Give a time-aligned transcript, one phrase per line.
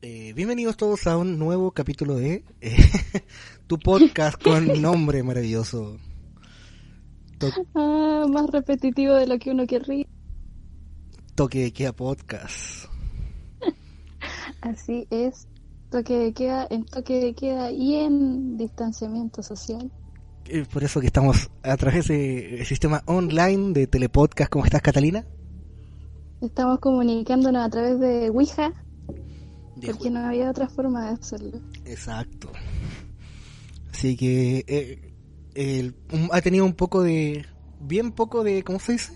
[0.00, 2.76] Eh, bienvenidos todos a un nuevo capítulo de eh,
[3.66, 5.96] tu podcast con nombre maravilloso.
[7.38, 10.06] To ah, más repetitivo de lo que uno querría.
[11.34, 12.84] Toque de queda podcast.
[14.60, 15.48] Así es.
[15.90, 19.90] Toque de queda, en toque de queda y en distanciamiento social.
[20.44, 24.48] Eh, por eso que estamos a través del sistema online de Telepodcast.
[24.48, 25.24] ¿Cómo estás, Catalina?
[26.40, 28.72] Estamos comunicándonos a través de Ouija,
[29.86, 31.60] porque no había otra forma de hacerlo.
[31.84, 32.50] Exacto.
[33.92, 34.64] Así que
[35.54, 35.80] eh,
[36.32, 37.46] ha tenido un poco de,
[37.80, 39.12] bien poco de, ¿cómo se dice?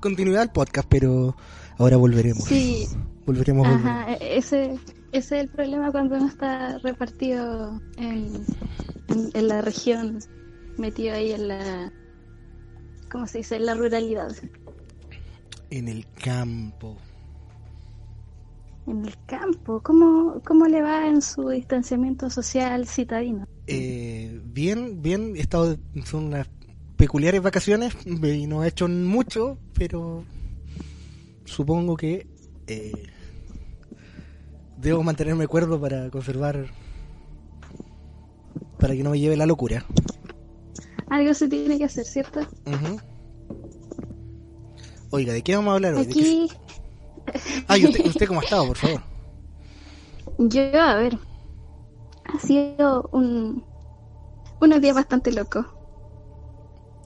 [0.00, 1.36] Continuidad al podcast, pero
[1.78, 2.44] ahora volveremos.
[2.44, 2.86] Sí.
[3.26, 3.66] Volveremos.
[3.66, 4.78] Ajá, e-, ese,
[5.12, 8.44] ese es el problema cuando uno está repartido en,
[9.08, 10.18] en la región,
[10.76, 11.92] metido ahí en la,
[13.10, 13.56] ¿cómo se dice?
[13.56, 14.34] En la ruralidad
[15.78, 16.96] en el campo.
[18.86, 23.46] En el campo, ¿cómo, cómo le va en su distanciamiento social citadino?
[23.66, 26.48] Eh, bien, bien, he estado, son unas
[26.96, 30.24] peculiares vacaciones y no he hecho mucho, pero
[31.46, 32.26] supongo que
[32.66, 32.92] eh,
[34.76, 36.66] debo mantenerme cuerdo para conservar,
[38.78, 39.86] para que no me lleve la locura.
[41.08, 42.40] Algo se tiene que hacer, ¿cierto?
[45.10, 46.02] Oiga, ¿de qué vamos a hablar hoy?
[46.02, 46.48] Aquí...
[46.50, 46.63] Ah,
[47.76, 49.02] ¿y usted, cómo ha estado, por favor?
[50.38, 51.18] Yo, a ver,
[52.24, 53.64] ha sido un,
[54.60, 55.66] unos días bastante locos,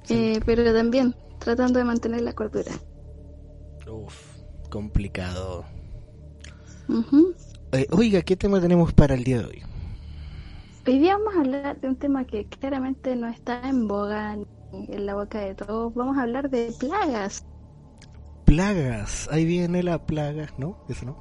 [0.09, 2.73] eh, pero también tratando de mantener la cordura.
[3.91, 4.39] Uf,
[4.71, 5.65] complicado.
[7.73, 9.63] Eh, oiga, ¿qué tema tenemos para el día de hoy?
[10.87, 14.39] Hoy día vamos a hablar de un tema que claramente no está en boga
[14.73, 15.93] en la boca de todos.
[15.95, 17.45] Vamos a hablar de plagas
[18.49, 19.29] plagas.
[19.31, 20.79] Ahí viene la plaga, ¿no?
[20.89, 21.17] Eso no.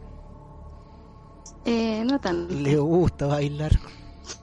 [1.65, 2.63] Eh, no tan.
[2.63, 3.77] Le gusta bailar.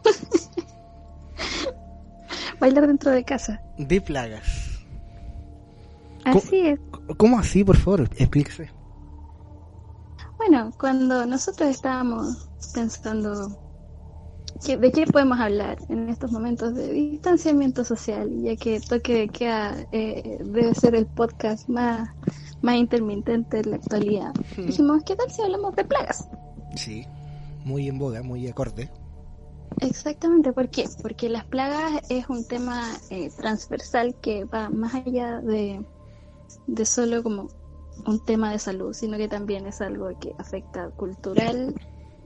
[2.60, 3.62] bailar dentro de casa.
[3.78, 4.84] De plagas.
[6.24, 6.78] Así es.
[7.16, 8.02] ¿Cómo así, por favor?
[8.18, 8.70] Explíquese.
[10.36, 13.48] Bueno, cuando nosotros estábamos pensando
[14.66, 19.86] de qué podemos hablar en estos momentos de distanciamiento social, ya que toque de queda
[19.92, 22.10] eh, debe ser el podcast más
[22.64, 24.32] más intermitente en la actualidad.
[24.56, 26.26] Dijimos, ¿qué tal si hablamos de plagas?
[26.74, 27.06] Sí,
[27.64, 28.90] muy en boga, muy acorde.
[29.80, 30.88] Exactamente, ¿por qué?
[31.02, 35.84] Porque las plagas es un tema eh, transversal que va más allá de,
[36.66, 37.48] de solo como
[38.06, 41.74] un tema de salud, sino que también es algo que afecta cultural,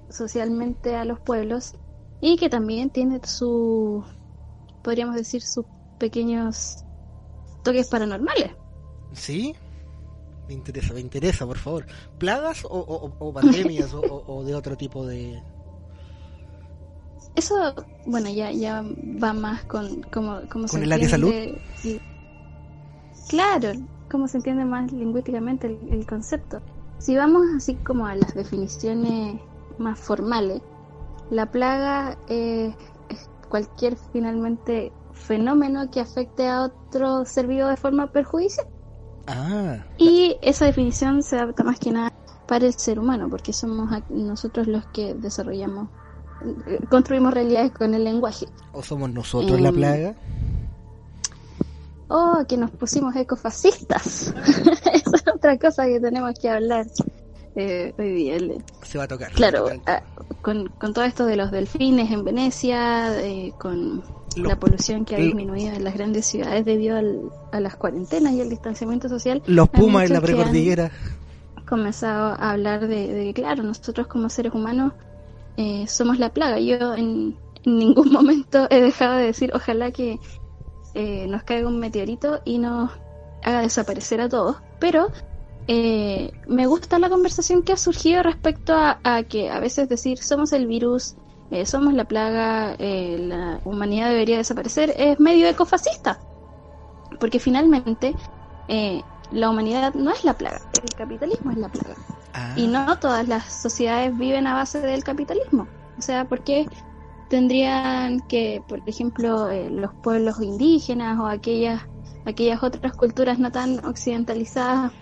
[0.09, 1.75] socialmente a los pueblos
[2.21, 4.05] y que también tiene su,
[4.83, 5.67] podríamos decir, sus
[5.99, 6.85] pequeños
[7.65, 8.53] toques paranormales.
[9.13, 9.55] Sí,
[10.49, 11.87] me interesa, me interesa, por favor.
[12.19, 15.43] ¿Plagas o, pandemias o, de otro tipo de...?
[17.37, 17.55] Eso,
[18.07, 18.83] bueno, ya, ya
[19.23, 21.33] va más con cómo, cómo ¿Con el área de salud?
[23.29, 23.73] Claro,
[24.11, 26.61] cómo se entiende más lingüísticamente el, concepto.
[26.99, 29.39] Si vamos así como a las definiciones
[29.79, 30.63] más formales,
[31.31, 32.75] la plaga es
[33.49, 38.67] cualquier finalmente fenómeno que afecte a otro ser vivo de forma perjudicial.
[39.29, 39.85] Ah.
[39.99, 42.13] Y esa definición se adapta más que nada
[42.47, 45.91] para el ser humano, porque somos nosotros los que desarrollamos,
[46.89, 48.47] construimos realidades con el lenguaje.
[48.73, 50.15] ¿O somos nosotros la em, plaga?
[52.09, 54.33] Oh, que nos pusimos ecofascistas.
[54.95, 56.87] Esa es otra cosa que tenemos que hablar
[57.55, 58.39] eh, hoy día.
[58.83, 59.31] Se va a tocar.
[59.33, 60.03] Claro, ah,
[60.41, 64.03] con, con todo esto de los delfines en Venecia, eh, con
[64.43, 66.99] la polución que ha disminuido en las grandes ciudades debido
[67.53, 69.43] a las cuarentenas y al distanciamiento social.
[69.47, 70.91] Los pumas en la precordillera.
[71.67, 74.93] Comenzado a hablar de, que, claro, nosotros como seres humanos
[75.57, 76.59] eh, somos la plaga.
[76.61, 80.19] Yo en, ningún momento he dejado de decir, ojalá que
[80.95, 82.91] eh, nos caiga un meteorito y nos
[83.45, 84.57] haga desaparecer a todos.
[84.79, 85.09] Pero
[85.67, 90.19] eh, me gusta la conversación que ha surgido respecto a, a, que a veces decir
[90.19, 91.17] somos el virus,
[91.51, 96.19] eh, somos la plaga, eh, la humanidad debería desaparecer, es medio ecofascista.
[97.19, 98.15] Porque finalmente
[98.69, 99.03] eh,
[99.33, 101.95] la humanidad no es la plaga, el capitalismo es la plaga.
[102.55, 103.01] Y no ah.
[103.01, 105.67] todas las sociedades viven a base del capitalismo.
[105.99, 106.69] O sea, ¿por qué
[107.29, 111.83] tendrían que, por ejemplo, los pueblos indígenas o aquellas,
[112.27, 114.93] aquellas otras culturas no tan occidentalizadas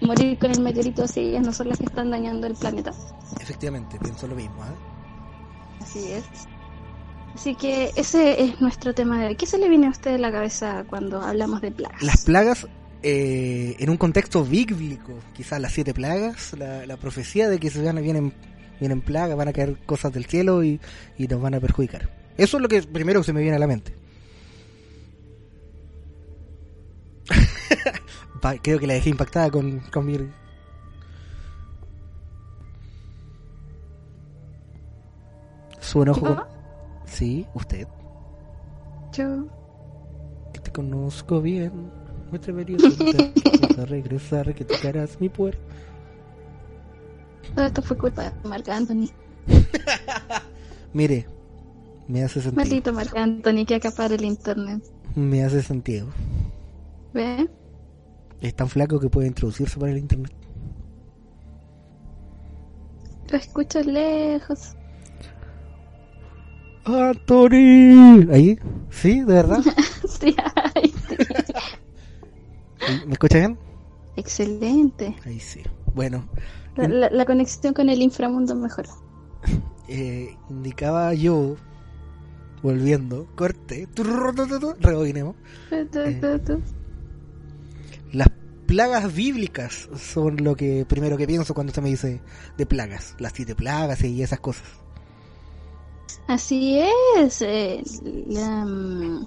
[0.00, 2.92] morir con el meteorito si ellas no son las que están dañando el planeta?
[3.40, 4.62] Efectivamente, pienso lo mismo.
[5.86, 6.24] Así es.
[7.34, 9.36] Así que ese es nuestro tema de hoy.
[9.36, 12.02] ¿Qué se le viene a usted a la cabeza cuando hablamos de plagas?
[12.02, 12.66] Las plagas
[13.02, 18.32] eh, en un contexto bíblico, quizás las siete plagas, la, profecía de que se vienen
[18.80, 20.80] Vienen plagas, van a caer cosas del cielo y,
[21.16, 22.10] y nos van a perjudicar.
[22.36, 23.94] Eso es lo que primero se me viene a la mente.
[28.62, 30.18] Creo que la dejé impactada con, con mi...
[35.86, 36.36] Su enojo.
[37.04, 37.86] Sí, usted.
[39.12, 39.46] Yo.
[40.52, 41.92] Que te conozco bien.
[42.32, 42.76] Me atrevería
[43.80, 45.62] a regresar, que tocarás mi puerta.
[47.54, 49.10] Todo esto fue culpa de Marc Anthony.
[50.92, 51.28] Mire,
[52.08, 52.64] me hace sentido.
[52.64, 54.82] Maldito Marc Anthony que acapara el internet.
[55.14, 56.08] Me hace sentido.
[57.14, 57.48] ¿Ve?
[58.40, 60.34] Es tan flaco que puede introducirse por el internet.
[63.30, 64.74] Lo escucho lejos.
[66.86, 68.26] ¡Anthony!
[68.32, 68.58] ¿Ahí?
[68.90, 69.20] ¿Sí?
[69.20, 69.60] ¿De verdad?
[70.08, 70.34] Sí.
[73.06, 73.58] ¿Me escucha bien?
[74.16, 75.14] Excelente.
[75.24, 75.60] Ahí sí.
[75.94, 76.26] Bueno,
[76.76, 78.90] La, la- la conexión con el inframundo mejoró.
[79.88, 81.56] eh, indicaba yo,
[82.62, 83.88] volviendo, corte,
[84.80, 85.34] rebobinemos.
[85.92, 86.62] Tu.
[88.12, 88.28] Las
[88.66, 92.20] plagas bíblicas son lo que primero que pienso cuando se me dice
[92.56, 93.14] de plagas.
[93.18, 94.64] Las siete plagas y esas cosas.
[96.26, 96.80] Así
[97.16, 97.40] es.
[97.42, 97.82] eh,
[98.26, 99.26] la, mm,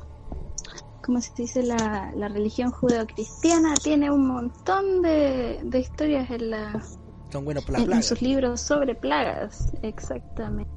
[1.01, 1.63] ¿Cómo se dice?
[1.63, 6.83] La, la religión judeocristiana tiene un montón de, de historias en, la,
[7.31, 9.73] Son buenos para las en, sus libros sobre plagas.
[9.81, 10.71] Exactamente.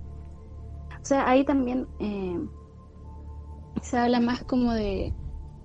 [1.02, 2.38] O sea, ahí también eh,
[3.82, 5.12] se habla más como de,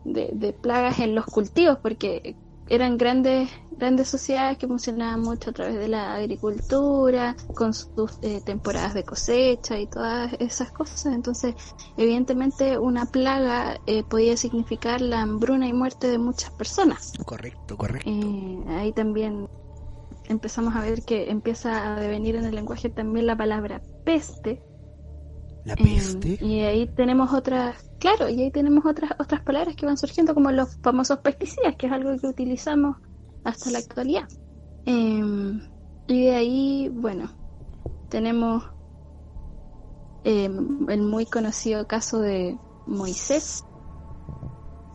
[0.04, 2.36] de, de plagas en los cultivos, porque
[2.70, 8.42] eran grandes grandes sociedades que funcionaban mucho a través de la agricultura, con sus eh,
[8.44, 11.06] temporadas de cosecha y todas esas cosas.
[11.14, 11.56] Entonces,
[11.96, 17.14] evidentemente, una plaga eh, podía significar la hambruna y muerte de muchas personas.
[17.26, 18.10] Correcto, correcto.
[18.10, 19.48] Eh, ahí también
[20.28, 24.62] empezamos a ver que empieza a devenir en el lenguaje también la palabra peste.
[25.68, 26.38] La Eh, peste.
[26.42, 30.50] y ahí tenemos otras, claro, y ahí tenemos otras otras palabras que van surgiendo como
[30.52, 32.96] los famosos pesticidas, que es algo que utilizamos
[33.44, 34.30] hasta la actualidad.
[34.86, 35.60] Eh,
[36.08, 37.30] y de ahí, bueno,
[38.08, 38.64] tenemos
[40.24, 40.50] eh,
[40.88, 43.66] el muy conocido caso de Moisés,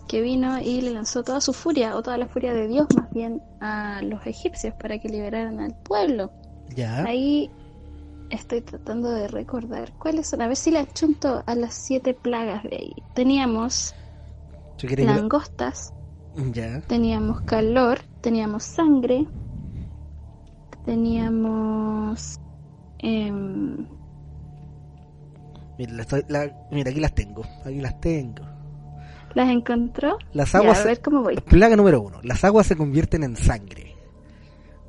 [0.08, 3.10] que vino y le lanzó toda su furia, o toda la furia de Dios más
[3.12, 6.32] bien, a los egipcios para que liberaran al pueblo.
[6.74, 7.04] Ya.
[7.04, 7.50] Ahí
[8.32, 10.42] estoy tratando de recordar cuáles son.
[10.42, 12.94] A ver si le achunto a las siete plagas de ahí.
[13.14, 13.94] Teníamos
[14.78, 15.92] ¿Tú quieres que lo- langostas,
[16.52, 16.80] Ya.
[16.82, 19.26] teníamos calor, teníamos sangre,
[20.84, 22.38] teníamos.
[22.98, 23.86] em,
[25.78, 27.42] Mira, la estoy- la- mira, aquí las tengo.
[27.64, 28.44] Aquí las tengo.
[29.34, 30.18] ¿Las encontró?
[30.34, 30.80] Las Ya, aguas.
[30.80, 31.36] a ver cómo voy.
[31.36, 32.20] Plaga número uno.
[32.22, 33.96] Las aguas se convierten en sangre.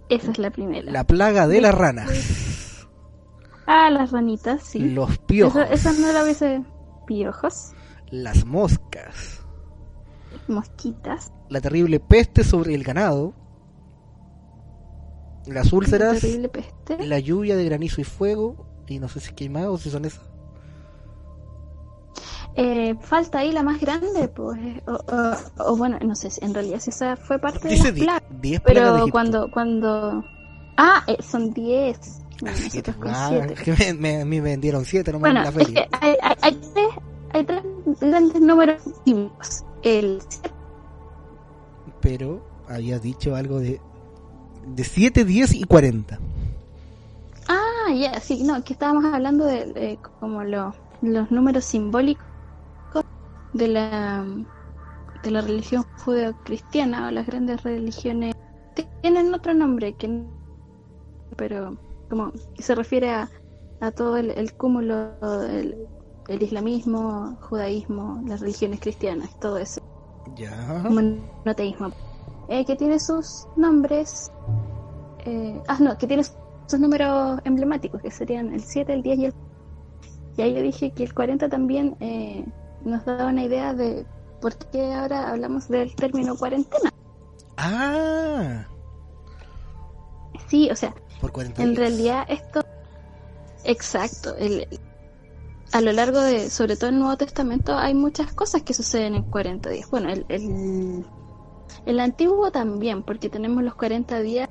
[0.10, 0.92] Esa es la primera.
[0.92, 2.10] La plaga de las ranas.
[3.66, 4.80] Ah, las ranitas, sí.
[4.80, 5.64] Los piojos.
[5.70, 6.64] Esa, esa no la hubiese.
[7.06, 7.72] Piojos,
[8.10, 9.42] Las moscas.
[10.48, 13.34] mosquitas, La terrible peste sobre el ganado.
[15.46, 16.20] Las úlceras.
[16.22, 17.06] terrible peste.
[17.06, 18.56] La lluvia de granizo y fuego.
[18.88, 19.32] Y no sé si
[19.68, 20.24] o si son esas.
[22.56, 24.60] Eh, falta ahí la más grande, pues.
[24.60, 27.74] eh, O, o- o bueno, no sé, si en realidad si esa fue parte de
[27.74, 28.24] Dice las plagas.
[28.42, 30.24] 10 plagas de Pero cuando, cuando.
[30.78, 32.22] Ah, eh, son 10.
[32.52, 32.94] Nosotros siete.
[32.94, 33.54] con siete.
[33.64, 36.16] que me, me- a mí me vendieron 7 nomás Bueno, en la es que hay,
[36.22, 36.88] hay, hay tres,
[37.34, 37.64] hay tres
[38.02, 39.64] grandes números bíblicos.
[39.84, 40.20] El
[42.02, 43.80] Pero había dicho algo de.
[44.66, 46.20] De 7, 10 y 40.
[47.50, 52.24] Ah, ya, sí, no, que estábamos hablando de, de como lo- los números simbólicos
[53.52, 54.26] de la
[55.22, 58.36] de la religión judeocristiana o las grandes religiones
[59.02, 60.26] tienen otro nombre que no-
[61.38, 61.78] pero
[62.14, 63.28] como se refiere a,
[63.82, 65.88] a todo el, el cúmulo del
[66.28, 69.82] el islamismo, judaísmo, las religiones cristianas, todo eso,
[70.36, 70.56] Ya.
[70.90, 71.92] monoteísmo,
[72.48, 74.32] eh, que tiene sus nombres,
[75.26, 79.26] eh, ah no, que tiene sus números emblemáticos, que serían el 7, el 10 y
[79.26, 79.34] el...
[80.38, 82.46] Y ahí yo dije que el 40 también eh,
[82.86, 84.06] nos da una idea de
[84.40, 86.90] por qué ahora hablamos del término cuarentena.
[87.58, 88.66] Ah.
[90.48, 92.64] Sí, o sea, Por 40 en realidad esto...
[93.66, 94.68] Exacto, el,
[95.72, 99.16] a lo largo de, sobre todo en el Nuevo Testamento, hay muchas cosas que suceden
[99.16, 99.90] en 40 días.
[99.90, 101.06] Bueno, el, el,
[101.86, 104.50] el antiguo también, porque tenemos los 40 días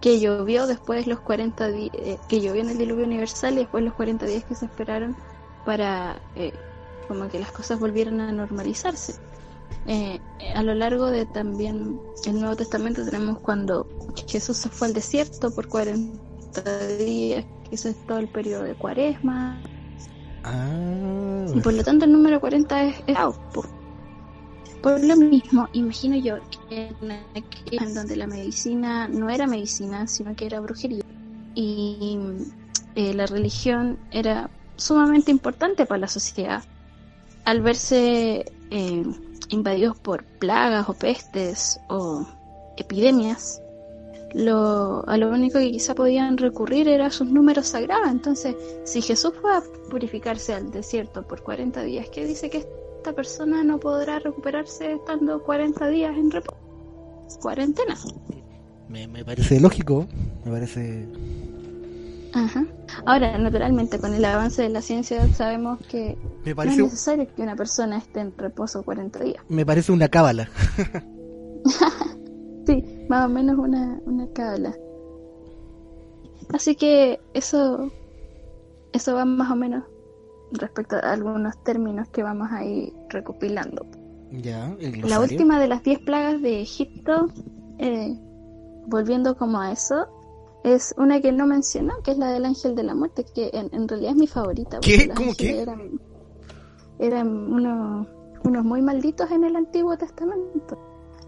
[0.00, 1.92] que llovió, después los 40 días
[2.28, 5.14] que llovió en el diluvio universal y después los 40 días que se esperaron
[5.66, 6.52] para eh,
[7.06, 9.14] como que las cosas volvieran a normalizarse.
[9.86, 10.20] Eh,
[10.54, 13.86] a lo largo de también el Nuevo Testamento tenemos cuando
[14.28, 19.60] Jesús se fue al desierto por 40 días, eso es todo el periodo de cuaresma.
[20.44, 23.64] Ah, Y por lo tanto el número 40 es, es Aupo.
[24.82, 26.36] Por lo mismo, imagino yo
[26.68, 27.24] que en,
[27.70, 31.04] en donde la medicina no era medicina, sino que era brujería,
[31.54, 32.18] y
[32.94, 36.64] eh, la religión era sumamente importante para la sociedad,
[37.44, 39.04] al verse eh,
[39.50, 42.26] invadidos por plagas o pestes o
[42.76, 43.60] epidemias,
[44.34, 48.10] lo, a lo único que quizá podían recurrir era sus números sagrados.
[48.10, 53.12] Entonces, si Jesús fue a purificarse al desierto por 40 días, ¿qué dice que esta
[53.12, 56.58] persona no podrá recuperarse estando 40 días en reposo?
[57.40, 57.96] Cuarentena.
[58.88, 60.06] me parece lógico,
[60.44, 61.08] me parece...
[62.34, 62.64] Ajá.
[63.04, 67.42] Ahora, naturalmente, con el avance de la ciencia sabemos que Me no es necesario que
[67.42, 69.44] una persona esté en reposo 40 días.
[69.48, 70.48] me parece una cábala.
[72.66, 74.72] Sí, más o menos una, una cábala.
[76.54, 77.90] Así que eso,
[78.92, 79.84] eso va más o menos
[80.52, 83.84] respecto a algunos términos que vamos a ir recopilando.
[84.30, 87.28] Ya, el La última de las 10 plagas de Egipto,
[87.78, 88.14] eh,
[88.86, 90.06] volviendo como a eso,
[90.64, 93.68] es una que no mencionó, que es la del ángel de la muerte, que en,
[93.72, 94.78] en realidad es mi favorita.
[94.80, 95.06] ¿Qué?
[95.06, 95.60] los ¿Cómo qué?
[95.62, 96.00] Eran,
[96.98, 98.06] eran unos,
[98.44, 100.78] unos muy malditos en el Antiguo Testamento.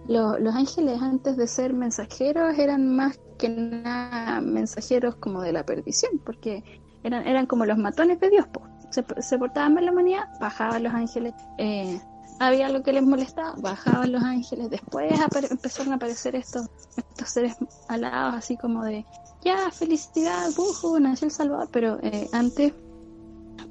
[0.07, 5.64] Lo- los ángeles antes de ser mensajeros eran más que nada mensajeros como de la
[5.64, 6.62] perdición, porque
[7.03, 8.47] eran, eran como los matones de Dios.
[8.49, 8.62] po.
[8.91, 11.35] Se, se portaban mal la humanidad, bajaban los ángeles.
[11.59, 12.00] eh,
[12.41, 14.69] había algo que les molestaba, bajaban los ángeles.
[14.71, 15.12] Después
[15.50, 17.57] empezaron a aparecer estos, estos seres
[17.88, 19.05] alados, así como de,
[19.45, 21.69] ya, felicidad, bujo, nació el Salvador.
[21.73, 22.73] Pero eh, antes,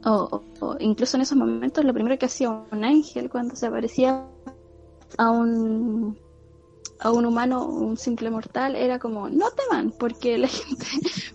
[0.05, 0.11] o,
[0.59, 4.27] o- o incluso en esos momentos, lo primero que hacía un ángel cuando se aparecía
[5.17, 6.17] a un
[6.99, 10.85] a un humano, un simple mortal, era como, no teman, porque la gente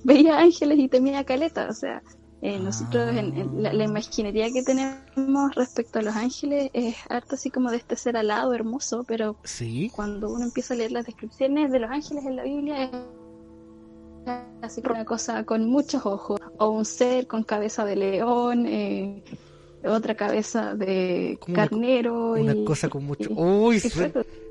[0.04, 2.02] veía ángeles y temía caleta, o sea,
[2.40, 7.34] eh, nosotros en, en la, la imaginería que tenemos respecto a los ángeles es harto
[7.34, 11.04] así como de este ser alado, hermoso, pero Sí, cuando uno empieza a leer las
[11.06, 12.90] descripciones de los ángeles en la Biblia es
[14.62, 19.22] así como una cosa con muchos ojos, o un ser con cabeza de león, eh,
[19.84, 22.32] otra cabeza de Como carnero.
[22.32, 23.30] una y- cosa con mucho...
[23.30, 23.80] y- Uy,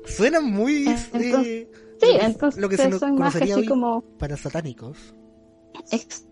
[0.06, 0.88] suena, muy...
[0.88, 1.70] Entonces- eh,
[2.00, 4.96] Sí, entonces lo que se nos son más así como para satánicos.
[5.90, 6.24] Ex-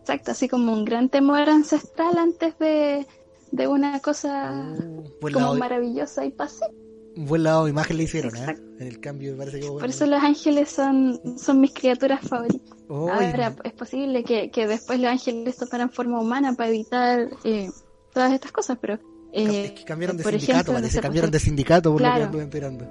[0.00, 3.06] Exacto, así como un gran temor ancestral antes de,
[3.50, 6.68] de una cosa Oh, buen, como lado, maravillosa y pacífica.
[7.16, 8.56] Buen lado de imagen le hicieron, ¿eh?
[8.78, 9.68] En el cambio me parece que...
[9.68, 12.76] Por eso los ángeles son, son mis criaturas favoritas.
[12.88, 17.70] Ahora, es posible que, que después los ángeles tomaran forma humana para evitar eh,
[18.12, 18.94] todas estas cosas, pero...
[19.32, 21.00] eh, es que cambiaron de sindicato, ejemplo, parece.
[21.00, 22.18] cambiaron de sindicato por lo Claro.
[22.20, 22.84] que anduve enterando.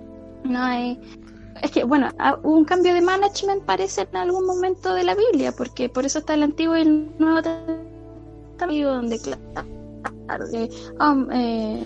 [0.46, 1.00] No hay...
[1.62, 5.16] Es que, bueno, ah, hubo un cambio de management parece en algún momento de la
[5.16, 9.42] Biblia, porque por eso está el Antiguo y el Nuevo Testamento, donde, claro,
[10.52, 11.86] que hom- eh,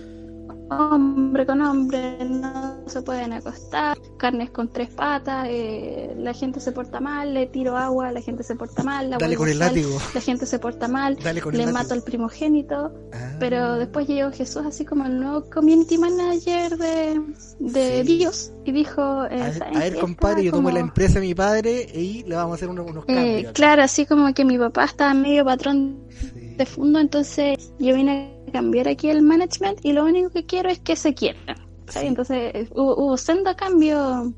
[0.69, 6.71] hombre con hombre no se pueden acostar, carnes con tres patas, eh, la gente se
[6.71, 9.97] porta mal, le tiro agua, la gente se porta mal, la Dale con el látigo.
[10.13, 11.79] la gente se porta mal, Dale con el le látigo.
[11.83, 13.36] mato al primogénito, Ah.
[13.39, 17.21] pero después llegó Jesús así como el nuevo community manager de,
[17.59, 18.17] de Sí.
[18.17, 20.88] Dios y dijo, eh, A ver, ¿saben a ver, compadre, yo Estaba tomo la como-
[20.89, 23.51] empresa de mi padre y le vamos a hacer unos, unos eh, cambios.
[23.53, 26.55] claro, así como que mi papá estaba medio patrón Sí.
[26.57, 30.70] de fondo, entonces yo vine a cambiar aquí el management y lo único que quiero
[30.70, 31.58] es que se quieran.
[31.88, 32.01] ¿sabes?
[32.01, 32.08] Sí.
[32.08, 34.34] Entonces hubo, hubo sendo cambio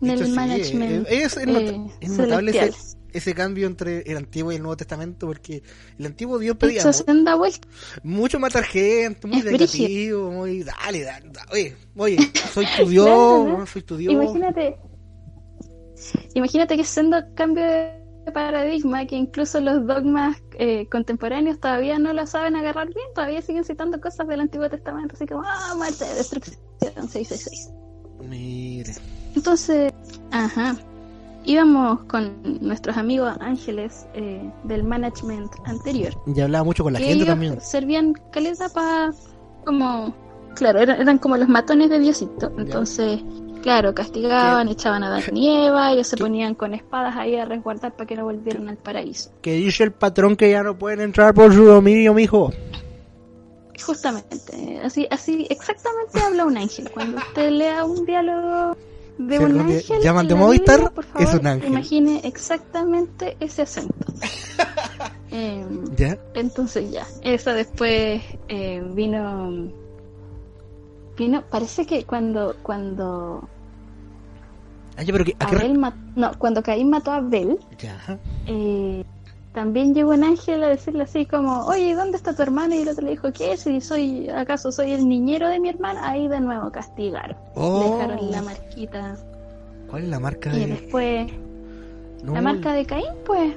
[0.00, 1.06] en el sí, management.
[1.08, 2.72] eh, es, es not- eh, es notable ese,
[3.12, 5.62] ese cambio entre el Antiguo y el Nuevo Testamento, porque
[5.98, 6.90] el Antiguo Dios pedía mu-
[8.02, 12.18] mucho matar gente, muy negativo, muy dale, dale, dale, oye, oye,
[12.52, 13.66] soy tu Dios, Claro, ¿no?
[13.66, 14.14] soy tu Dios.
[14.14, 14.76] Imagínate,
[16.34, 17.97] imagínate que siendo cambio de
[18.32, 23.64] paradigma, que incluso los dogmas eh, contemporáneos todavía no lo saben agarrar bien, todavía siguen
[23.64, 27.70] citando cosas del Antiguo Testamento, así como, ah, muerte, destrucción, 666.
[28.28, 28.92] Mire,
[29.34, 29.92] Entonces,
[30.30, 30.76] ajá,
[31.44, 37.24] íbamos con nuestros amigos ángeles eh, del management anterior, ya hablaba mucho con la gente
[37.24, 37.60] también.
[37.60, 39.12] servían caleta para,
[39.64, 40.14] como,
[40.58, 42.62] claro, eran, eran como los matones de Diosito, Ya.
[42.62, 43.20] entonces...
[43.60, 44.74] Claro, castigaban, ¿Qué?
[44.74, 48.14] echaban a Adán y Eva, ellos se ponían con espadas ahí a resguardar para que
[48.14, 49.32] no volvieran al paraíso.
[49.42, 52.52] Que dice el patrón que ya no pueden entrar por su dominio, mijo.
[53.84, 56.88] Justamente, así, así exactamente habla un ángel.
[56.90, 58.76] Cuando usted lea un diálogo
[59.18, 61.68] de un ángel, llaman de Movistar, Biblia, por favor, es un ángel.
[61.70, 63.94] Imagine exactamente ese acento.
[65.30, 66.16] Em, ¿Ya?
[66.34, 69.68] entonces ya, eso después eh, vino,
[71.18, 73.48] vino, parece que cuando, cuando
[74.96, 75.68] pero que, ¿a qué
[76.16, 78.18] no, cuando Caín mató a Abel, Ya.
[78.46, 79.04] eh,
[79.54, 82.74] también llegó un ángel a decirle así como, oye, ¿dónde está tu hermano?
[82.74, 83.56] Y el otro le dijo, ¿qué?
[83.56, 86.08] Si soy, ¿acaso soy el niñero de mi hermana?
[86.08, 87.36] Ahí de nuevo castigaron.
[87.54, 87.80] Oh.
[87.98, 89.16] Dejaron la marquita.
[89.88, 90.66] ¿Cuál es la marca Y de.?
[90.66, 91.32] después,
[92.24, 93.54] No, la marca de Caín, pues.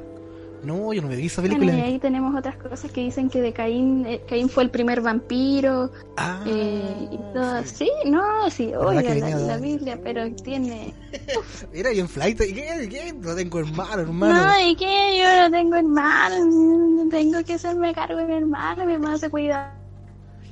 [0.64, 1.78] No, yo no me vi esa Bueno, película.
[1.80, 5.02] y ahí tenemos otras cosas que dicen que de Caín, eh, Caín fue el primer
[5.02, 5.92] vampiro.
[6.18, 7.64] Ah, eh, y todo.
[7.64, 7.76] sí.
[7.86, 10.94] Sí, no, sí, ¿Verdad oiga, la, de- la Biblia, pero tiene.
[11.74, 12.40] Mira, y en flight.
[12.42, 12.88] ¿y ¿Qué?
[12.90, 13.14] ¿Qué?
[13.14, 14.46] No tengo hermano, hermano.
[14.46, 15.20] No, ¿y qué?
[15.20, 19.76] Yo no tengo hermano, tengo que hacerme cargo de mi hermano, mi hermano se cuida.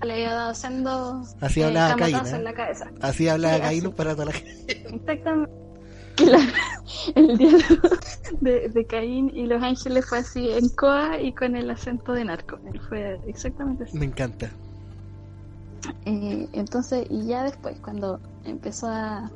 [0.02, 2.38] Le había dado haciendo Así hablaba Caín, camotazos ¿eh?
[2.38, 2.92] en la cabeza.
[3.02, 3.94] Así hablaba Sí, Caín así.
[3.96, 4.88] para toda la gente.
[4.96, 5.52] Exactamente.
[6.20, 6.52] Claro,
[7.16, 7.90] el diálogo
[8.42, 12.26] de, de Caín y los ángeles fue así en coa y con el acento de
[12.26, 12.60] narco.
[12.88, 13.98] Fue exactamente así.
[13.98, 14.50] Me encanta.
[16.06, 19.32] Eh, entonces, y ya después, cuando empezó a,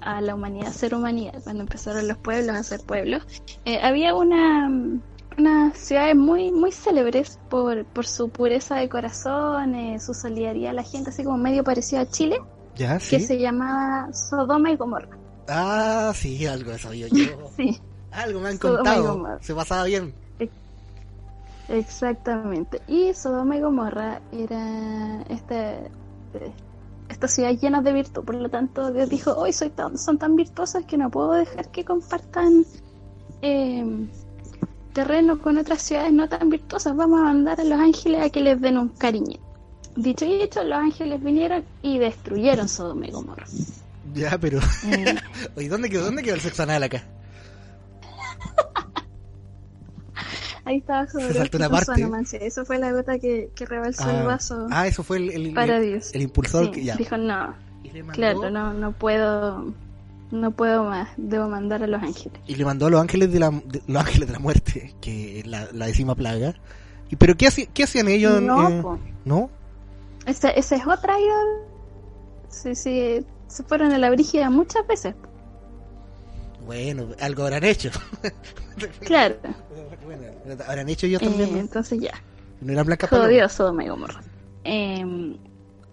[0.00, 3.22] a la humanidad a ser humanidad, cuando empezaron los pueblos a ser pueblos,
[3.64, 4.70] eh, había una
[5.36, 10.74] unas ciudades muy muy célebres por, por su pureza de corazón, eh, su solidaridad a
[10.74, 12.38] la gente, así como medio parecido a Chile,
[12.76, 12.98] ¿Ya?
[12.98, 15.23] que se llamaba Sodoma y Gomorra.
[15.48, 17.50] Ah, sí, algo de sabía yo.
[17.56, 17.80] Sí,
[18.12, 19.38] Algo me han Sodoma contado.
[19.40, 20.14] Se pasaba bien.
[21.68, 22.80] exactamente.
[22.88, 26.52] Y Sodoma y Gomorra era eh,
[27.08, 28.24] esta ciudad llena de virtud.
[28.24, 31.70] Por lo tanto, Dios dijo, hoy soy tan, son tan virtuosas que no puedo dejar
[31.70, 32.64] que compartan
[33.42, 34.06] eh,
[34.92, 36.96] terreno con otras ciudades no tan virtuosas.
[36.96, 39.38] Vamos a mandar a los ángeles a que les den un cariño.
[39.96, 43.46] Dicho y hecho, los ángeles vinieron y destruyeron Sodoma y Gomorra.
[44.14, 44.60] Ya, pero.
[44.86, 45.16] Eh,
[45.56, 47.02] Oye, ¿dónde quedó, ¿dónde quedó el sexo anal acá?
[50.64, 52.06] ahí estaba Se saltó una parte.
[52.46, 55.54] Eso fue la gota que, que rebalsó el Ah, vaso ah, eso fue el, el,
[55.54, 56.10] para el, Dios.
[56.14, 56.66] el impulsor.
[56.66, 56.96] Sí, que, ya.
[56.96, 57.54] Dijo, no,
[58.12, 59.72] Claro, no, no puedo,
[60.30, 62.40] no puedo más, debo mandar a los ángeles.
[62.46, 65.40] y le mandó a los ángeles de la, de- los ángeles de la muerte, que
[65.40, 66.54] es la, la décima plaga.
[67.10, 68.40] Y, ¿Pero qué, hacía- qué hacían ellos?
[68.40, 68.98] no, eh.
[69.26, 69.50] ¿No?
[70.26, 71.34] esa, esa es otra idea.
[72.48, 75.14] Sí, sí, se fueron a la brígida muchas veces.
[76.66, 77.90] Bueno, algo habrán hecho.
[79.04, 79.36] Claro,
[80.04, 80.22] Bueno,
[80.66, 81.52] habrán hecho eh, también.
[81.52, 81.58] ¿no?
[81.60, 82.10] entonces ya,
[82.60, 83.28] No eran palomas.
[83.28, 84.20] jodió Sodoma y Gomorra.
[84.64, 85.36] Eh,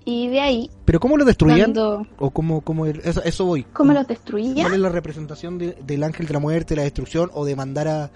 [0.04, 1.74] y de ahí, ¿Pero cómo lo destruían?
[1.74, 3.66] cuando, ¿O cómo, cómo el- eso, eso voy?
[3.66, 4.64] ¿cómo los destruía?
[4.64, 7.88] ¿Cuál es la representación de- del ángel de la muerte, la destrucción o de mandar
[7.88, 8.12] a,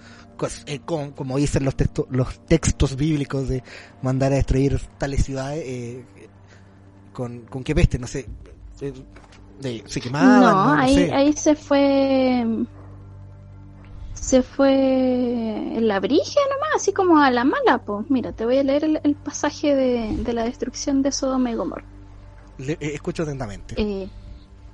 [0.66, 3.62] eh, con- como dicen los, textos los textos bíblicos, de
[4.02, 6.04] mandar a destruir tales ciudades eh,
[7.12, 8.00] con, con qué peste?
[8.00, 8.26] No sé.
[8.80, 11.12] De- se quemaban, No, no, No ahí, sé.
[11.12, 12.44] ahí se fue,
[14.14, 18.10] se fue la brigia nomás, así como a la mala, pues.
[18.10, 21.54] Mira, te voy a leer el, el pasaje de, de la destrucción de Sodoma y
[21.54, 21.84] Gomorra.
[22.58, 23.74] Le- eh, escucho atentamente.
[23.78, 24.08] Eh,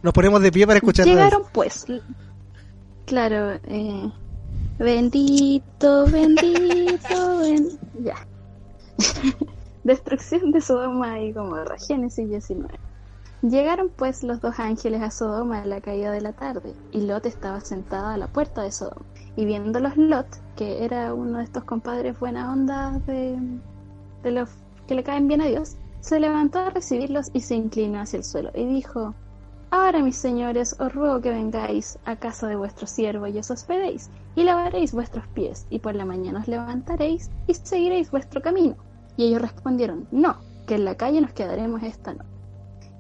[0.03, 1.07] Nos ponemos de pie para escuchar.
[1.07, 1.87] Llegaron pues,
[3.07, 4.11] claro, eh,
[4.79, 8.27] bendito, bendito, ben- ya.
[9.85, 12.79] Destrucción de Sodoma y Gomorra, Génesis 19.
[13.43, 17.27] Llegaron pues los dos ángeles a Sodoma a la caída de la tarde, y Lot
[17.27, 19.05] estaba sentado a la puerta de Sodoma.
[19.35, 23.37] Y viéndolos Lot, que era uno de estos compadres buena onda de,
[24.23, 24.49] de los
[24.87, 28.25] que le caen bien a Dios, se levantó a recibirlos y se inclinó hacia el
[28.25, 29.13] suelo, y dijo,
[29.73, 34.11] Ahora, mis señores, os ruego que vengáis a casa de vuestro siervo y os hospedéis,
[34.37, 38.77] y lavaréis vuestros pies, y por la mañana os levantaréis y seguiréis vuestro camino.
[39.17, 40.37] Y ellos respondieron, no,
[40.69, 42.32] que en la calle nos quedaremos esta noche.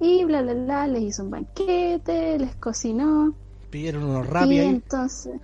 [0.02, 3.34] Y bla bla bla, les hizo un banquete, les cocinó,
[3.70, 4.66] Pidieron unos y ahí.
[4.66, 5.40] entonces,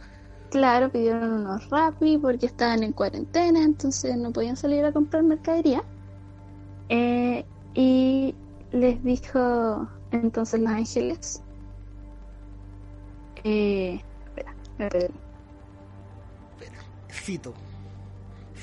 [0.51, 5.83] claro, pidieron unos rapi porque estaban en cuarentena, entonces no podían salir a comprar mercadería.
[6.88, 7.44] Eh,
[7.75, 8.35] y
[8.73, 11.42] les dijo entonces los ángeles.
[13.44, 15.09] Eh, espera, espera,
[17.12, 17.55] Cito.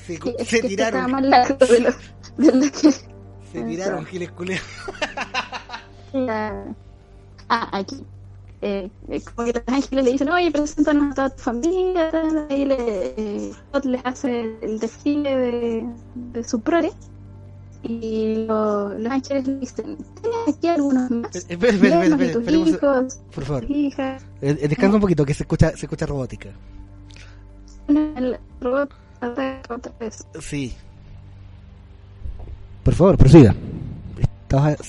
[0.06, 1.10] Se, Sí, se tiraron.
[1.10, 1.90] más largo de lo,
[2.36, 2.92] de lo que.
[2.92, 4.64] Se tiraron giles culeros.
[6.24, 6.64] La-
[7.48, 8.02] Ah, aquí.
[8.62, 12.10] Eh, eh, como que los ángeles le dicen, oye, preséntanos a toda tu familia.
[12.50, 13.52] Y le, eh,
[13.84, 15.86] les hace el desfile de,
[16.32, 16.90] de su prole.
[17.82, 21.36] Y lo- los ángeles le dicen, ¿tienes aquí algunos más?
[21.36, 23.70] Espera, espera, espera, espera, tus hijos, por favor.
[23.70, 24.22] hijas.
[24.40, 26.48] Eh, eh, Descansa un poquito, que se escucha, se escucha robótica.
[27.88, 30.26] El robot ataca otra vez.
[30.40, 30.74] Sí.
[32.82, 33.54] Por favor, prosiga.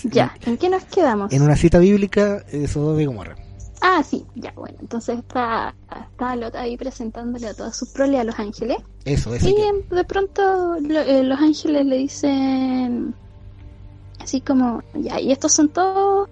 [0.03, 1.31] Ya, ¿en qué nos quedamos?
[1.33, 3.35] en una cita bíblica de Sodoma y Gomorra.
[3.81, 4.75] Ah, sí, ya, bueno.
[4.81, 5.73] Entonces está,
[6.11, 8.77] está Lot ahí presentándole a toda su prole a los ángeles.
[9.05, 9.47] Eso, eso.
[9.47, 13.13] Y que- de pronto lo- eh, los ángeles le dicen
[14.19, 16.27] así como, ya, y estos son todos,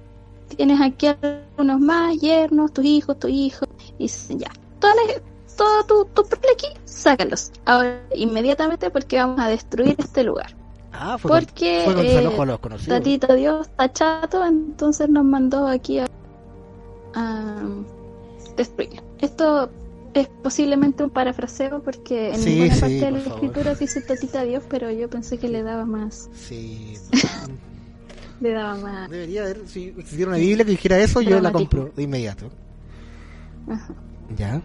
[0.57, 3.65] tienes aquí algunos más, yernos, tus hijos, tu hijo,
[3.97, 5.21] y dicen, ya, toda la-
[5.55, 10.53] todo tu, tu prole aquí sácalos ahora inmediatamente porque vamos a destruir este lugar.
[10.97, 12.97] Ah, fue, con- Porque fue eh, los conocidos.
[12.99, 16.05] Tatito Dios está chato, entonces nos mandó aquí a,
[17.13, 17.61] a
[18.57, 19.01] destruirlo.
[19.19, 19.69] Esto
[20.13, 23.33] es posiblemente un parafraseo porque en Sí, ninguna sí, parte de la favor.
[23.43, 26.93] escritura dice Tatita Dios, pero yo pensé que le daba más, Sí.
[28.41, 29.09] le daba más.
[29.09, 32.49] Debería haber, si existiera una Biblia que dijera eso, yo la compro de inmediato.
[33.67, 33.93] Ajá.
[34.37, 34.61] ¿Ya?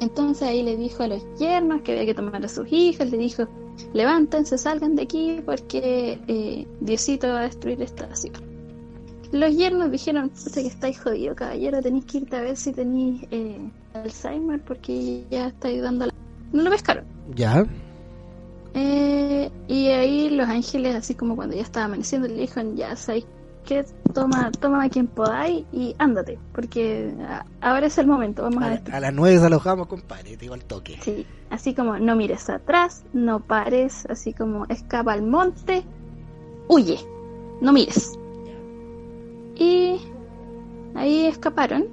[0.00, 3.16] Entonces ahí le dijo a los yernos que había que tomar a sus hijas, le
[3.16, 3.48] dijo,
[3.92, 8.40] levántense, salgan de aquí porque eh, Diosito va a destruir esta ciudad.
[9.32, 13.22] Los yernos dijeron, puta que estáis jodido, caballero, tenéis que irte a ver si tenéis
[13.30, 13.58] eh,
[13.94, 16.12] Alzheimer porque ya estáis dando la...
[16.52, 17.04] No lo pescaron.
[17.34, 17.66] ¿Ya?
[18.74, 23.26] Eh, y ahí los ángeles, así como cuando ya estaba amaneciendo, le dijeron, ya sabéis
[23.66, 28.62] que toma, toma a quien podáis y ándate, porque ah, ahora es el momento, vamos
[28.62, 30.96] a A, a las nueve desalojamos, compadre, te digo al toque.
[31.02, 35.84] Sí, así como no mires atrás, no pares, así como escapa al monte,
[36.68, 36.98] huye,
[37.60, 38.18] no mires.
[39.56, 39.98] Y
[40.94, 41.86] ahí escaparon.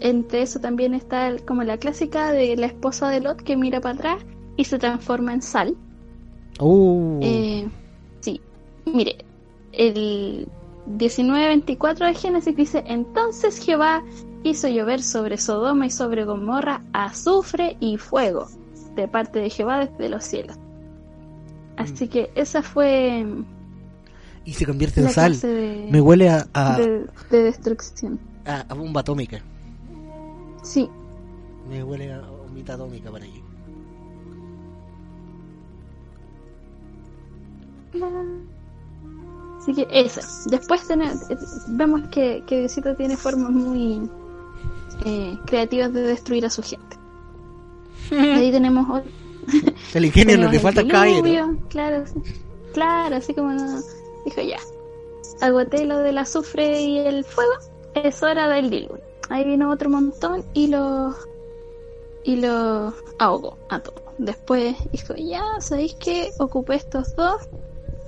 [0.00, 3.80] Entre eso también está el- como la clásica de la esposa de Lot que mira
[3.80, 5.74] para atrás y se transforma en sal.
[6.60, 7.66] Uh, Eh,
[8.20, 8.40] sí,
[8.84, 9.16] mire,
[9.72, 10.46] el
[10.88, 14.02] 19.24 de Génesis dice, entonces Jehová
[14.44, 18.46] hizo llover sobre Sodoma y sobre Gomorra azufre y fuego
[18.94, 20.56] de parte de Jehová desde los cielos.
[21.76, 23.26] Así que esa fue
[24.44, 25.38] y se convierte en sal.
[25.40, 28.18] de, Me huele a, a, de- de destrucción.
[28.46, 29.40] a- a bomba atómica.
[30.62, 30.88] Sí,
[31.68, 33.42] Me huele a bombita atómica para allí.
[39.66, 40.20] Así que esa.
[40.48, 41.12] Después tene-
[41.68, 44.08] vemos que, que Diosito tiene formas muy
[45.04, 46.96] eh, creativas de destruir a su gente.
[48.10, 49.10] Y ahí tenemos otro
[49.94, 52.20] El ingenio no Tenemos le falta diluvio, Claro, sí.
[52.72, 53.80] claro, así como no-
[54.24, 54.58] dijo ya.
[55.40, 57.52] Agoté lo del azufre y el fuego,
[57.94, 59.00] es hora del diluvio.
[59.28, 61.14] Ahí vino otro montón y lo
[62.24, 64.02] y lo ahogó a todos.
[64.18, 66.30] Después dijo, ya, ¿sabéis qué?
[66.38, 67.42] Ocupé estos dos.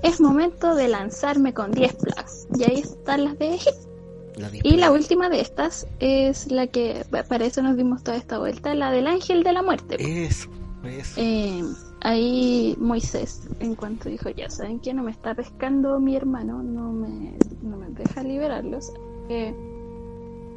[0.01, 2.47] Es momento de lanzarme con 10 plagas.
[2.57, 3.89] Y ahí están las de Egipto.
[4.37, 8.37] La Y la última de estas es la que, para eso nos dimos toda esta
[8.37, 9.97] vuelta, la del ángel de la muerte.
[9.99, 10.49] Eso,
[10.85, 11.19] eso.
[11.19, 11.61] Eh,
[12.01, 16.93] ahí Moisés, en cuanto dijo, ya saben que no me está pescando mi hermano, no
[16.93, 18.93] me, no me deja liberarlos,
[19.27, 19.53] que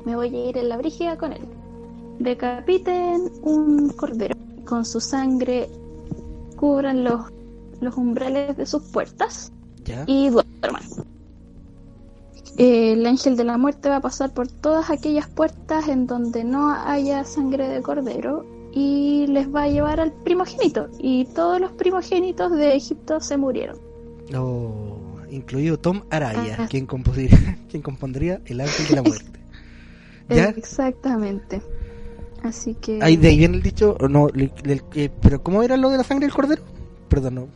[0.05, 1.43] me voy a ir en la brígida con él.
[2.21, 5.69] Decapiten un cordero, con su sangre
[6.57, 7.33] cubran los,
[7.83, 9.53] los umbrales de sus puertas
[9.85, 10.05] ¿Ya?
[10.07, 10.83] y duerman.
[12.59, 16.71] El ángel de la muerte va a pasar por todas aquellas puertas en donde no
[16.71, 20.89] haya sangre de cordero y les va a llevar al primogénito.
[20.99, 23.79] Y todos los primogénitos de Egipto se murieron.
[24.37, 24.99] Oh,
[25.31, 26.69] incluido Tom Araya, Ajá.
[26.69, 27.31] quien, compondría,
[27.71, 29.41] quien compondría El Ángel de la Muerte.
[30.29, 30.45] ¿Ya?
[30.51, 31.63] Exactamente.
[32.43, 32.99] Así que...
[33.03, 35.97] Ahí de ahí viene el dicho, no, le- le- eh, pero ¿cómo era lo de
[35.99, 36.63] la sangre del cordero?
[37.09, 37.47] Perdón, no.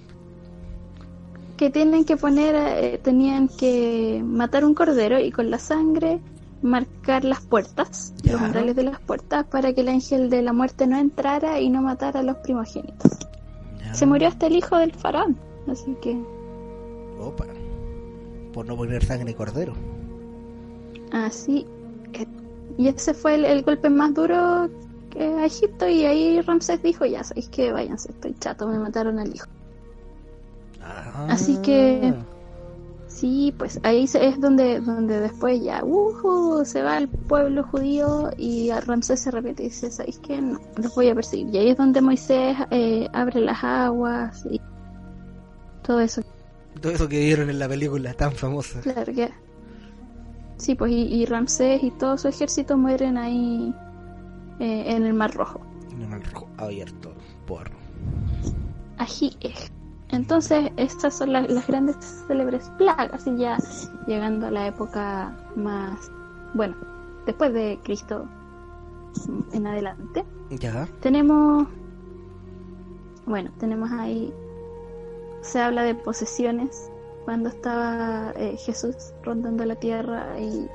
[1.56, 6.20] Que tienen que poner, eh, tenían que matar un cordero y con la sangre
[6.62, 8.32] marcar las puertas, Ya.
[8.32, 11.68] los umbrales de las puertas, para que el ángel de la muerte no entrara y
[11.70, 13.12] no matara a los primogénitos.
[13.84, 13.94] Ya.
[13.94, 15.36] Se murió hasta el hijo del faraón,
[15.68, 16.16] así que
[17.20, 17.46] Opa.
[18.52, 19.74] Por no poner sangre de cordero.
[21.12, 21.66] así.
[22.12, 22.26] eh,
[22.78, 24.68] Y ese fue el, el golpe más duro
[25.10, 29.18] que a Egipto y ahí Ramsés dijo, ya sabéis que váyanse, estoy chato, me mataron
[29.18, 29.46] al hijo.
[30.86, 31.26] Ah.
[31.30, 32.14] Así que-
[33.08, 38.68] Sí, pues ahí es donde, donde después ya ujú, se va el pueblo judío y
[38.68, 40.38] a Ramsés se repite y dice, ¿sabéis qué?
[40.42, 41.48] No, los voy a perseguir.
[41.54, 44.60] Y ahí es donde Moisés eh, abre las aguas y
[45.82, 46.20] todo eso.
[46.82, 48.80] Todo eso que vieron en la película tan famosa.
[48.82, 49.30] Claro que...
[50.58, 53.74] Sí, pues y, y Ramsés y todo su ejército mueren ahí
[54.60, 55.62] eh, en el Mar Rojo.
[55.90, 57.14] En el mar rojo abierto.
[57.46, 57.70] Por.
[58.98, 59.72] Ají es.
[60.16, 63.58] Entonces, estas son las, las grandes célebres plagas y ya
[64.06, 66.10] llegando a la época más,
[66.54, 66.74] bueno,
[67.26, 68.26] después de Cristo
[69.52, 70.88] en adelante, Ya.
[71.00, 71.68] tenemos,
[73.26, 74.32] bueno, tenemos ahí,
[75.42, 76.90] se habla de posesiones
[77.24, 80.68] cuando estaba eh, Jesús rondando la tierra y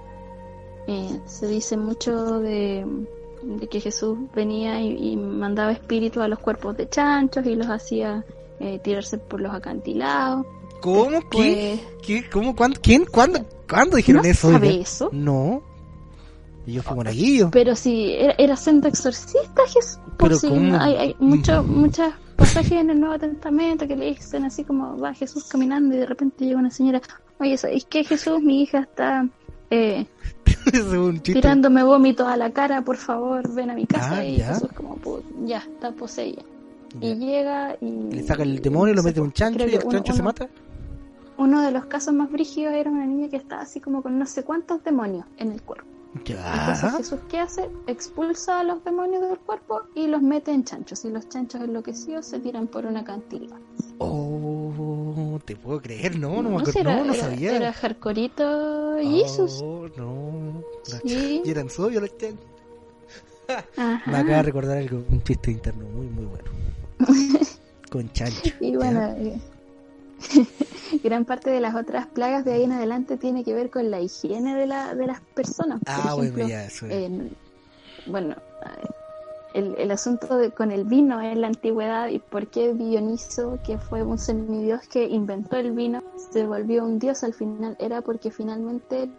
[0.88, 2.86] eh, se dice mucho de,
[3.44, 7.68] de que Jesús venía y, y mandaba espíritus a los cuerpos de chanchos y los
[7.68, 8.26] hacía
[8.62, 10.46] eh, tirarse por los acantilados.
[10.82, 11.20] ¿Cómo?
[11.30, 11.80] ¿Qué?
[12.02, 12.30] ¿Qué?
[12.30, 12.56] ¿Cómo?
[12.56, 12.80] ¿Cuándo?
[12.82, 13.06] ¿Quién?
[13.06, 13.46] ¿Cuándo?
[13.70, 14.52] ¿Cuándo dijeron ¿No eso?
[14.52, 15.10] sabe eso?
[15.12, 15.62] No.
[16.66, 17.50] Y yo fui monaguillo.
[17.52, 20.78] Pero si era, era centro exorcista Jesús, Pero ¿cómo?
[20.80, 25.14] hay, hay mucho, muchas pasajes en el Nuevo Testamento que le dicen así como va
[25.14, 27.02] Jesús caminando y de repente llega una señora,
[27.40, 28.42] oye, ¿sabéis qué Jesús?
[28.42, 29.28] Mi hija está
[29.72, 30.06] eh,
[31.24, 34.18] tirándome vómito a la cara, por favor, ven a mi casa.
[34.18, 34.54] Ah, y ya.
[34.54, 36.42] Jesús como, "Pu- ya, está poseída.
[37.00, 37.90] Y llega y...
[38.16, 40.24] Le saca el demonio, lo se- mete en un chancho y el uno- chancho se
[40.24, 40.50] mata.
[41.38, 44.26] Uno de los casos más brígidos era una niña que estaba así como con no
[44.26, 45.88] sé cuántos demonios en el cuerpo.
[46.14, 46.92] Entonces Ya.
[46.98, 47.70] Jesús, ¿qué hace?
[47.88, 51.06] Expulsa a los demonios del cuerpo y los mete en chanchos.
[51.06, 53.56] Y los chanchos enloquecidos se tiran por una cantidad.
[53.98, 57.56] Oh, te puedo creer, no, no, me acuerdo, era, no, no era- sabía.
[57.56, 59.62] Era hardcoreito Jesús.
[59.64, 60.62] Oh, no.
[60.84, 61.42] Sí.
[61.46, 62.46] Y eran los chanchos.
[63.78, 64.02] Ajá.
[64.06, 66.51] Me acaba de recordar algo, un chiste interno muy, muy bueno.
[67.90, 68.54] Con chancho.
[68.60, 69.40] Y bueno, eh,
[71.04, 74.00] gran parte de las otras plagas de ahí en adelante tiene que ver con la
[74.00, 75.80] higiene de, la, de las personas.
[75.80, 76.92] Por Ah, ejemplo, bueno, ya, eso es.
[76.94, 77.32] en-
[78.06, 78.36] bueno,
[79.54, 83.78] el, el asunto de- con el vino en la antigüedad y por qué Dioniso, que
[83.78, 88.32] fue un semidios que inventó el vino, se volvió un dios al final, era porque
[88.32, 89.10] finalmente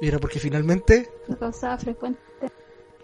[0.00, 1.08] era porque finalmente
[1.38, 2.20] causaba frecuente,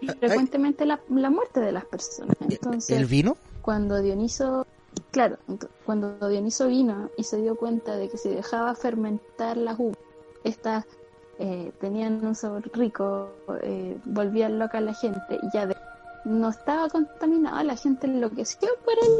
[0.07, 2.35] frecuentemente la, la muerte de las personas.
[2.41, 3.37] Entonces, el vino.
[3.61, 4.65] cuando Dioniso,
[5.11, 5.37] claro,
[5.85, 9.97] cuando Dioniso vino y se dio cuenta de que si dejaba fermentar las uvas,
[10.43, 10.85] estas
[11.39, 13.29] eh, tenían un sabor rico,
[13.61, 15.75] eh, volvían loca a la gente y ya de-
[16.25, 19.19] no estaba contaminada, la gente enloqueció por él.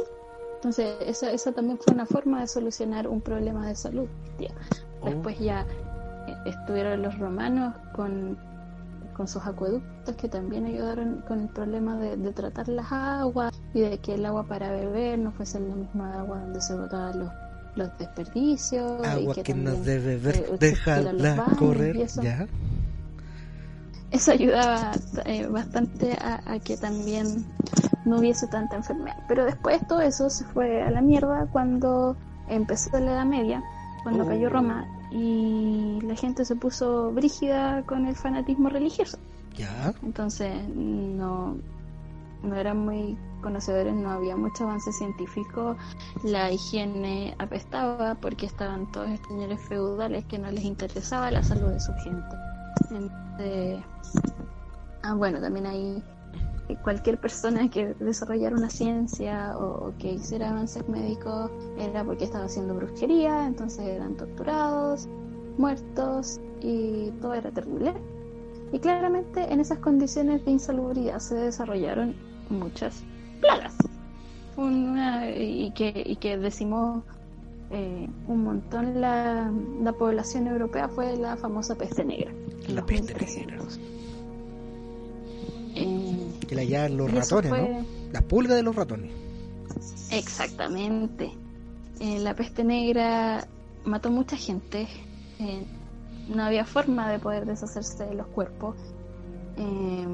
[0.55, 4.07] Entonces, esa, esa también fue una forma de solucionar un problema de salud.
[4.37, 4.51] tía.
[5.01, 5.05] Oh.
[5.05, 5.65] Después ya
[6.27, 8.37] eh, estuvieron los romanos con,
[9.21, 13.81] con sus acueductos que también ayudaron con el problema de, de tratar las aguas y
[13.81, 17.29] de que el agua para beber no fuese la misma agua donde se botaban los,
[17.75, 18.99] los desperdicios.
[19.03, 21.97] y Agua que, no también, debe eh, ver, déjala y correr.
[21.97, 22.23] eso.
[22.23, 22.47] Ya.
[24.09, 24.91] Eso ayudaba
[25.25, 27.45] eh, bastante a, a que también
[28.05, 29.17] no hubiese tanta enfermedad.
[29.27, 32.17] Pero después todo eso se fue a la mierda cuando
[32.49, 33.61] empezó la Edad Media,
[34.01, 34.27] cuando Oh.
[34.27, 39.17] cayó Roma y la gente se puso brígida con el fanatismo religioso.
[39.55, 39.93] Ya.
[40.03, 41.57] Entonces no,
[42.43, 45.75] no eran muy conocedores, no había mucho avance científico,
[46.23, 51.71] la higiene apestaba porque estaban todos estos señores feudales que no les interesaba la salud
[51.71, 52.35] de su gente.
[52.91, 53.83] Entonces,
[55.03, 56.03] ah, bueno, también hay
[56.83, 62.75] cualquier persona que desarrollara una ciencia o, que hiciera avances médicos era porque estaba haciendo
[62.75, 65.07] brujería, entonces eran torturados,
[65.57, 67.93] muertos y todo era terrible.
[68.71, 72.15] Y claramente en esas condiciones de insalubridad se desarrollaron
[72.49, 73.03] muchas
[73.41, 73.75] plagas.
[74.55, 77.03] Una, y, que, y que decimó
[77.69, 82.31] eh, un montón la, la población europea fue la famosa peste negra.
[82.67, 83.79] La peste 1300.
[86.47, 87.85] Que la hallaban los ratones, fue- ¿no?
[88.11, 89.11] Las pulgas de los ratones.
[90.11, 91.31] Exactamente.
[91.99, 93.47] Eh, la peste negra
[93.85, 94.87] mató mucha gente.
[95.39, 95.63] Eh,
[96.33, 98.75] no había forma de poder deshacerse de los cuerpos.
[99.57, 100.05] Eh,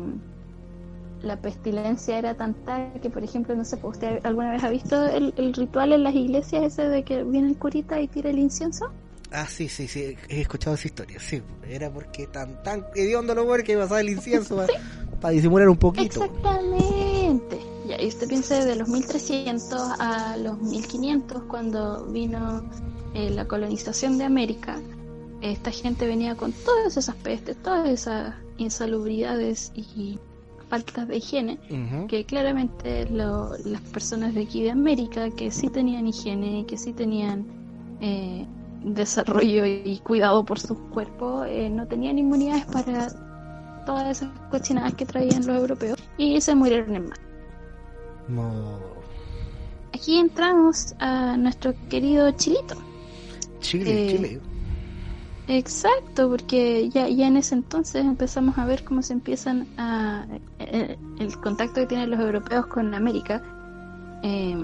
[1.23, 4.69] la pestilencia era tan tal que, por ejemplo, no sé, pues, ¿usted alguna vez ha
[4.69, 8.29] visto el, el ritual en las iglesias ese de que viene el curita y tira
[8.29, 8.89] el incienso?
[9.31, 11.41] Ah, sí, sí, sí, he escuchado esa historia, sí.
[11.67, 14.65] Era porque tan, tan hediondo lo bueno que pasaba el incienso
[15.19, 16.23] para disimular un poquito.
[16.23, 17.59] Exactamente.
[17.87, 22.63] Ya, y usted piensa de los 1300 a los 1500 cuando vino
[23.13, 24.79] eh, la colonización de América.
[25.41, 30.19] Esta gente venía con todas esas pestes, todas esas insalubridades y
[30.69, 31.59] faltas de higiene
[32.07, 36.91] que claramente lo- las personas de aquí de América que sí tenían higiene, que sí
[36.91, 37.45] tenían
[38.01, 38.45] eh,
[38.93, 43.13] desarrollo y cuidado por sus cuerpos, eh, no tenían inmunidades para
[43.85, 47.19] todas esas cochinadas que traían los europeos y se murieron en más.
[48.27, 48.97] No.
[49.93, 52.75] Aquí entramos a nuestro querido Chilito.
[53.59, 54.41] Chile, Eh, Chile.
[55.47, 60.27] Exacto, porque ya, ya en ese entonces empezamos a ver cómo se empiezan a...
[60.59, 63.41] eh, el contacto que tienen los europeos con América.
[64.23, 64.57] eh,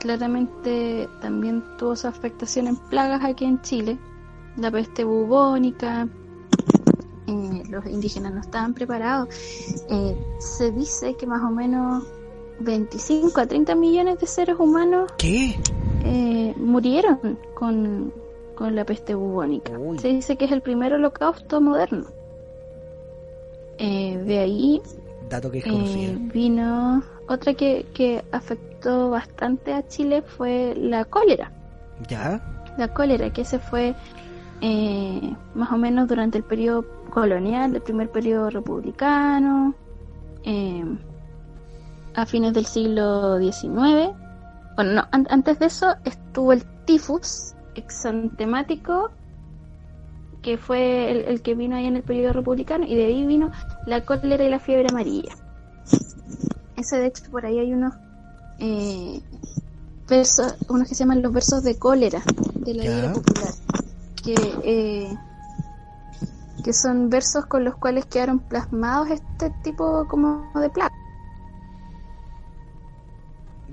[0.00, 3.98] claramente también tuvo su afectación en plagas aquí en Chile.
[4.56, 6.08] La peste bubónica.
[7.26, 9.28] eh, los indígenas no estaban preparados.
[9.88, 12.04] Eh, se dice que más o menos
[12.60, 15.56] 25 a 30 millones de seres humanos ¿Qué?
[16.04, 18.12] eh, murieron con,
[18.56, 19.78] con la peste bubónica.
[19.78, 19.98] Uy.
[19.98, 22.06] Se dice que es el primer holocausto moderno.
[23.78, 24.82] Eh, de ahí
[25.30, 25.60] Dato que
[26.34, 31.52] vino otra que, que afectó bastante a Chile fue la cólera.
[32.08, 32.40] ¿Ya?
[32.76, 33.94] La cólera que se fue
[34.60, 39.74] eh, más o menos durante el periodo colonial, el primer periodo republicano.
[40.44, 40.84] eh,
[42.14, 44.12] a fines del siglo XIX.
[44.76, 49.10] Bueno, no, an- antes de eso estuvo el tifus exantemático,
[50.42, 53.50] que fue el, el que vino ahí en el periodo republicano, y de ahí vino
[53.86, 55.34] la cólera y la fiebre amarilla.
[56.80, 57.92] Ese, de hecho, por ahí hay unos
[58.58, 59.20] eh,
[60.08, 62.22] versos, unos que se llaman los versos de cólera
[62.54, 63.52] de la vida popular,
[64.24, 65.16] que, eh,
[66.64, 70.90] que son versos con los cuales quedaron plasmados este tipo como de plaga.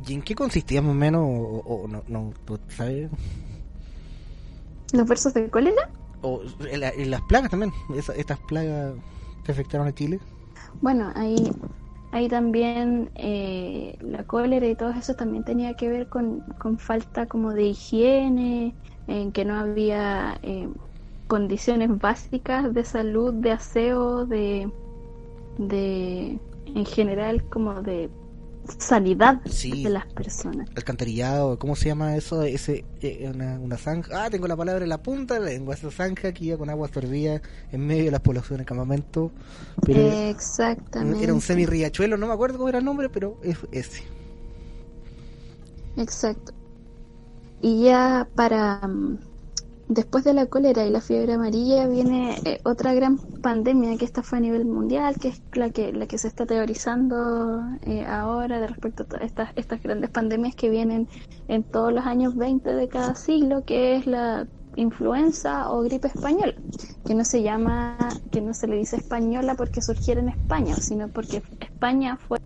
[0.05, 1.21] ¿Y en qué consistía más o menos?
[1.25, 3.09] O, o no, no, ¿tú ¿sabes?
[4.93, 5.89] Los versos de cólera,
[6.21, 7.71] O en, la- en las plagas también.
[7.95, 8.93] Esa- estas plagas
[9.45, 10.19] que afectaron a Chile.
[10.81, 11.51] bueno, ahí,
[12.11, 17.25] ahí también eh, la cólera y todo eso también tenía que ver con, con falta
[17.25, 18.75] como de higiene,
[19.07, 20.67] en que no había eh,
[21.27, 24.69] condiciones básicas de salud, de aseo, de,
[25.57, 28.09] de en general como de
[28.79, 29.83] sanidad Sí.
[29.83, 30.69] de las personas.
[30.75, 32.43] Alcantarillado, ¿cómo se llama eso?
[32.43, 34.25] Ese, eh, una, una zanja.
[34.25, 35.75] Ah, tengo la palabra en la punta de la lengua.
[35.75, 39.31] Esa zanja que iba con agua absorbida en medio de las poblaciones de campamento.
[39.85, 41.23] Pero Exactamente.
[41.23, 44.03] era un semi-riachuelo, no me acuerdo cómo era el nombre, pero es ese.
[45.97, 46.53] Exacto.
[47.61, 49.17] Y ya para mm,
[49.89, 54.23] después de la cólera y la fiebre amarilla viene eh, otra gran pandemia que esta
[54.23, 58.59] fue a nivel mundial, que es la que la que se está teorizando eh, ahora
[58.59, 61.07] de respecto a estas estas grandes pandemias que vienen
[61.47, 66.53] en todos los años 20 de cada siglo, que es la influenza o gripe española,
[67.05, 67.97] que no se llama,
[68.31, 72.39] que no se le dice española porque surgiera en España, sino porque España fue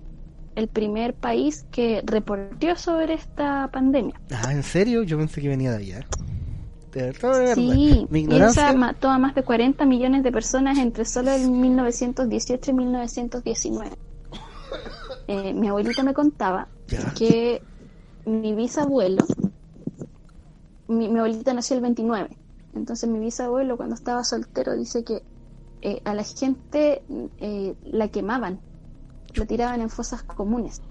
[0.55, 4.19] el primer país que reportó sobre esta pandemia.
[4.31, 5.03] Ah, ¿en serio?
[5.03, 6.05] Yo pensé que venía de allá.
[6.93, 7.75] De verdad, de verdad.
[7.75, 8.73] Sí, Mi ignorancia.
[8.73, 13.95] mató a más de 40 millones de personas entre solo el 1918 y 1919.
[15.27, 17.13] Eh, mi abuelita me contaba Ya.
[17.13, 17.61] que
[18.25, 19.25] mi bisabuelo,
[20.87, 22.37] mi, mi abuelita nació el 29,
[22.73, 25.23] entonces mi bisabuelo cuando estaba soltero dice que
[25.81, 27.05] eh, a la gente
[27.39, 28.61] eh, la quemaban,
[29.35, 30.81] la tiraban en fosas comunes,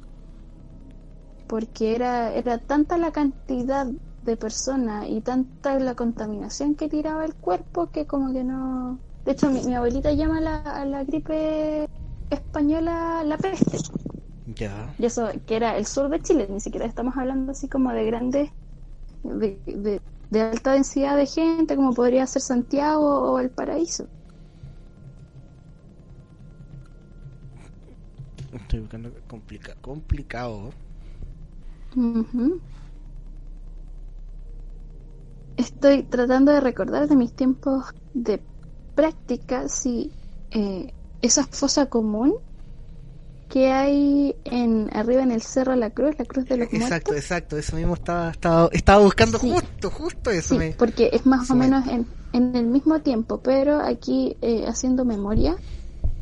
[1.46, 3.86] porque era, era tanta la cantidad
[4.22, 9.00] de personas y tanta la contaminación que tiraba el cuerpo que como que no...
[9.24, 11.87] De hecho, mi, mi abuelita llama a la, a la gripe
[12.30, 13.78] española la peste.
[14.59, 14.94] Ya.
[14.98, 18.04] Y eso que era el sur de Chile, ni siquiera estamos hablando así como de
[18.04, 18.50] grandes,
[19.22, 24.06] de, de, de alta densidad de gente, como podría ser Santiago o el Paraíso.
[28.52, 30.72] Estoy buscando complica complicado.
[31.96, 32.61] Ujú.
[35.61, 38.42] Estoy tratando de recordar de mis tiempos de
[38.94, 40.11] práctica si
[40.51, 42.35] eh, esa fosa común
[43.49, 47.16] que hay en arriba en el Cerro La Cruz, la Cruz de los Exacto, Muertos.
[47.16, 47.57] exacto.
[47.59, 49.51] Eso mismo estaba, estaba, estaba buscando Sí.
[49.51, 50.55] justo, justo eso.
[50.55, 54.37] Sí, me- porque es más o me- menos en, en el mismo tiempo, pero aquí
[54.40, 55.57] eh, haciendo memoria,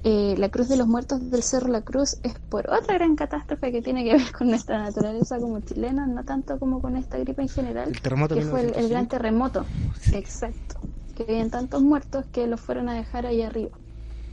[0.04, 3.72] eh, la Cruz de los Muertos del Cerro La Cruz es por otra gran catástrofe
[3.72, 7.42] que tiene que ver con nuestra naturaleza como chilena, no tanto como con esta gripe
[7.42, 9.08] en general, El terremoto que fue el, el gran 1905.
[9.08, 9.66] terremoto.
[10.11, 10.80] Exacto.
[11.14, 13.78] Que habían tantos muertos que los fueron a dejar ahí arriba.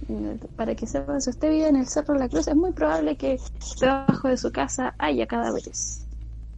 [0.07, 3.17] Eh, Para que sepan, si usted vive en el Cerro La Cruz, es muy probable
[3.17, 3.41] que
[3.79, 6.07] debajo de su casa haya cadáveres.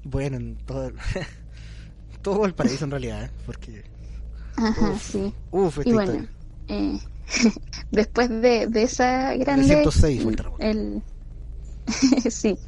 [0.04, 0.96] Bueno, en todo el,
[2.22, 3.32] todo el paraíso en realidad, ¿eh?
[3.46, 3.86] porque
[4.56, 5.34] Ajá, Uf, sí.
[5.52, 6.28] esta Y bueno,
[6.68, 7.00] eh,
[7.92, 9.84] después de, de esa grande...
[9.84, 11.04] 106 fue el el-
[12.32, 12.60] sí,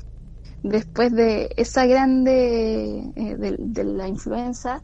[0.63, 4.82] después de esa grande eh, de, de la influenza,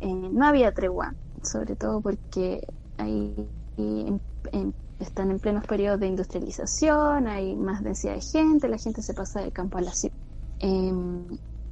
[0.00, 2.62] eh, no había tregua, sobre todo porque
[2.98, 4.20] ahí em-
[4.52, 9.14] em- están en plenos periodos de industrialización, hay más densidad de gente, la gente se
[9.14, 10.14] pasa del campo a la ciudad.
[10.60, 11.26] Em,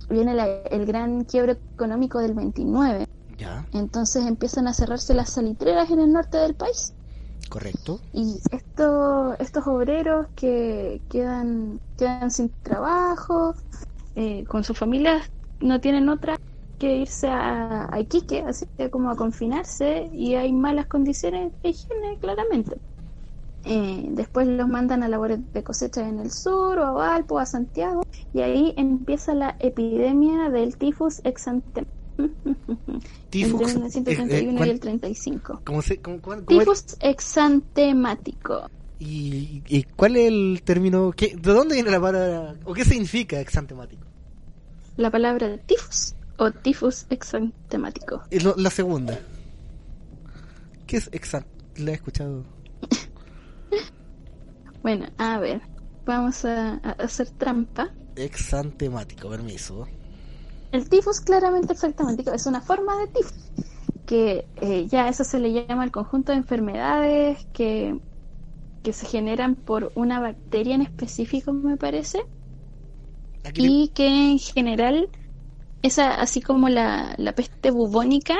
[0.09, 3.07] viene la- el gran quiebro económico del 29,
[3.39, 6.96] Ya, entonces empiezan a cerrarse las salitreras en el norte del país.
[7.49, 8.01] Correcto.
[8.13, 13.55] Y esto, estos obreros que quedan, quedan sin trabajo,
[14.15, 15.31] eh, con sus familias,
[15.61, 16.37] no tienen otra
[16.79, 21.71] que irse a, a Iquique, así que como a confinarse, y hay malas condiciones de
[21.71, 22.77] higiene, claramente.
[23.65, 27.47] Eh, después los mandan a labores de cosecha en el sur, o a Valpo, a
[27.47, 31.85] Santiago, y ahí empieza la epidemia del tifus exante
[33.31, 35.61] Tifus, entre el 1931 eh, eh, y ¿cuál- el 35.
[35.65, 36.47] ¿Cómo se, cómo- es?
[36.47, 38.71] Tifus exantemático.
[38.99, 41.13] ¿Y, ¿Y cuál es el término?
[41.13, 42.55] ¿Qué, ¿De dónde viene la palabra?
[42.65, 44.07] ¿O qué significa exantemático?
[44.97, 48.23] La palabra tifus o tifus exantemático.
[48.31, 49.19] Lo- la segunda.
[50.87, 51.47] ¿Qué es exant?
[51.77, 52.45] La he escuchado.
[54.83, 55.61] Bueno, a ver.
[56.05, 57.93] vamos a, a hacer trampa.
[58.15, 59.89] Exantemático, permiso.
[60.77, 63.53] El tifus claramente exantemático es una forma de tifus,
[64.07, 68.01] que eh, ya eso se le llama el conjunto de enfermedades que,
[68.83, 72.21] que se generan por una bacteria en específico, me parece,
[73.45, 75.11] Aquí y que en general,
[75.83, 78.37] esa, así como la, la peste bubónica,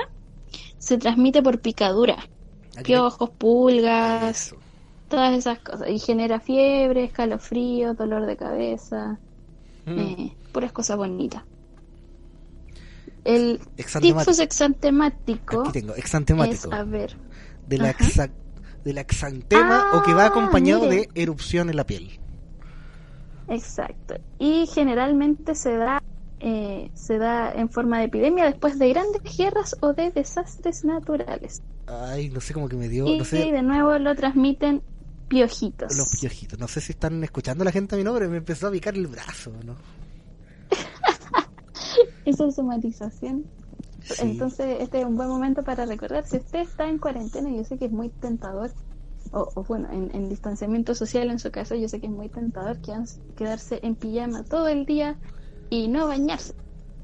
[0.79, 2.19] se transmite por picadura,
[2.77, 4.57] aquí piojos, pulgas, Eso.
[5.09, 9.21] todas esas cosas, y genera fiebre, escalofrío, dolor de cabeza,
[9.87, 9.97] Mm.
[9.97, 11.45] eh, puras cosas bonitas.
[13.27, 13.61] El
[14.01, 16.73] tifus exantemático Aquí tengo, es, exantemático.
[16.73, 17.17] a ver,
[17.69, 18.31] de la, exa-
[18.85, 21.09] de la exantema o que va Ah, acompañado mire.
[21.13, 22.19] de erupción en la piel.
[23.49, 24.15] exacto.
[24.39, 26.03] Y generalmente se da,
[26.41, 31.63] eh, se da en forma de epidemia después de grandes guerras o de desastres naturales.
[31.87, 34.83] Ay, no sé cómo que me dio, y no sé, de nuevo lo transmiten
[35.29, 35.97] piojitos.
[35.97, 36.59] los piojitos.
[36.59, 39.07] No sé si están escuchando la gente a mi nombre, me empezó a picar el
[39.07, 39.75] brazo, ¿no?
[42.27, 43.45] Esa es somatización.
[44.03, 44.15] Sí.
[44.21, 47.79] Entonces, este es un buen momento para recordar, si usted está en cuarentena, yo sé
[47.79, 48.71] que es muy tentador,
[49.33, 52.29] o, o bueno, en, en distanciamiento social en su caso, yo sé que es muy
[52.29, 52.79] tentador
[53.37, 55.17] quedarse, en pijama todo el día
[55.71, 56.55] y no bañarse.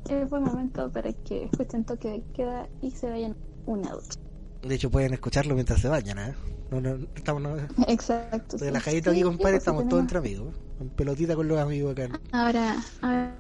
[0.09, 4.21] Es buen momento para que escuchen toque de queda y se vayan una ducha.
[4.63, 6.35] De hecho, pueden escucharlo mientras se bañan, ¿eh?
[6.71, 7.57] No, no, estamos no,
[7.89, 8.59] Exacto.
[8.59, 8.65] sí.
[8.65, 10.55] relajaditos aquí, Sí, compadre, pues, sí, estamos todos entre amigos.
[10.83, 12.21] En pelotita con los amigos acá.
[12.33, 13.37] Ahora, ahora,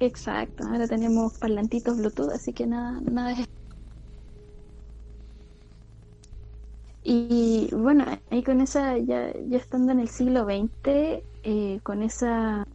[0.00, 3.46] exacto, ahora tenemos parlantitos Bluetooth, así que nada, nada es...
[7.04, 12.66] Y bueno, ahí con esa, ya, ya estando en el siglo XX, eh, con esa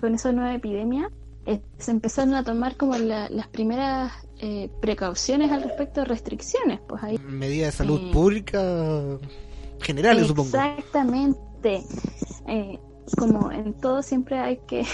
[0.00, 1.10] con esa nueva epidemia,
[1.46, 6.80] eh, se empezaron a tomar como la- las primeras eh, precauciones al respecto de restricciones,
[6.88, 8.10] pues ahí Medidas de salud Eh.
[8.12, 8.60] pública
[9.80, 10.48] generales, supongo.
[10.48, 11.84] Exactamente.
[12.48, 12.80] Eh,
[13.16, 14.84] como en todo siempre hay que,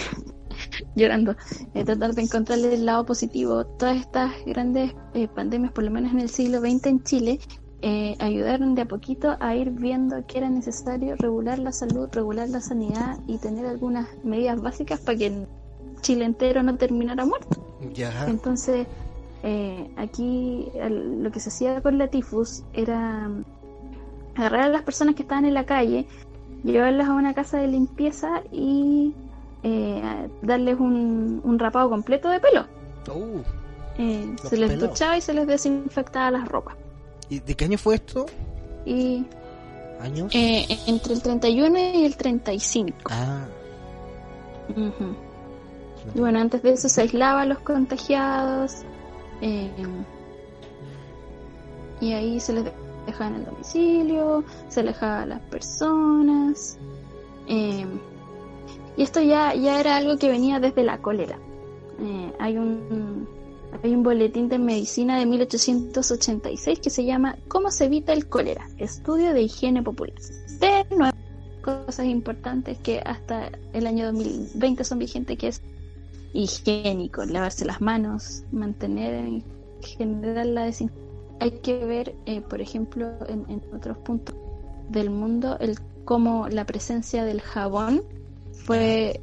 [0.96, 1.36] llorando,
[1.74, 3.64] eh, tratar de encontrarle el lado positivo.
[3.64, 7.40] Todas estas grandes eh, pandemias, por lo menos en el siglo XX en Chile,
[7.80, 12.48] eh, ayudaron de a poquito a ir viendo que era necesario regular la salud, regular
[12.48, 15.46] la sanidad y tener algunas medidas básicas para que
[16.00, 17.64] Chile entero no terminara muerto.
[17.94, 18.26] Ya.
[18.28, 18.86] Entonces,
[19.44, 23.44] eh, aquí el- lo que se hacía con la tifus era mm,
[24.34, 26.06] agarrar a las personas que estaban en la calle,
[26.64, 29.12] llevarlas a una casa de limpieza y
[29.62, 32.64] eh, darles un, un rapado completo de pelo.
[33.14, 33.40] Uh,
[34.00, 34.90] Eh, se les pelados.
[34.90, 36.76] duchaba y se les desinfectaba las ropas.
[37.28, 38.26] ¿Y de qué año fue esto?
[38.86, 39.24] Y
[40.00, 40.32] ¿Años?
[40.34, 42.96] eh, entre el 31 y el 35.
[43.10, 43.44] Ah.
[44.70, 45.14] Ujú.
[46.14, 48.82] Y bueno, antes de eso se aislaba a los contagiados.
[49.42, 49.70] eh,
[52.00, 52.64] y ahí se les
[53.08, 56.78] dejaba en el domicilio, se alejaba a las personas.
[57.48, 57.86] eh,
[58.96, 61.38] y esto ya, ya era algo que venía desde la cólera.
[62.00, 63.28] Eh, hay un
[63.82, 68.66] hay un boletín de medicina de 1886 que se llama ¿Cómo se evita el cólera?
[68.78, 70.16] Estudio de higiene popular.
[70.58, 71.16] De nuevo,
[71.62, 75.62] cosas importantes que hasta el año 2020 son vigentes, que es
[76.32, 79.44] higiénico, lavarse las manos, mantener en
[79.82, 81.07] general la desinfección.
[81.40, 84.34] Hay que ver, eh, por ejemplo, en, en otros puntos
[84.88, 88.02] del mundo, el cómo la presencia del jabón
[88.52, 89.20] fue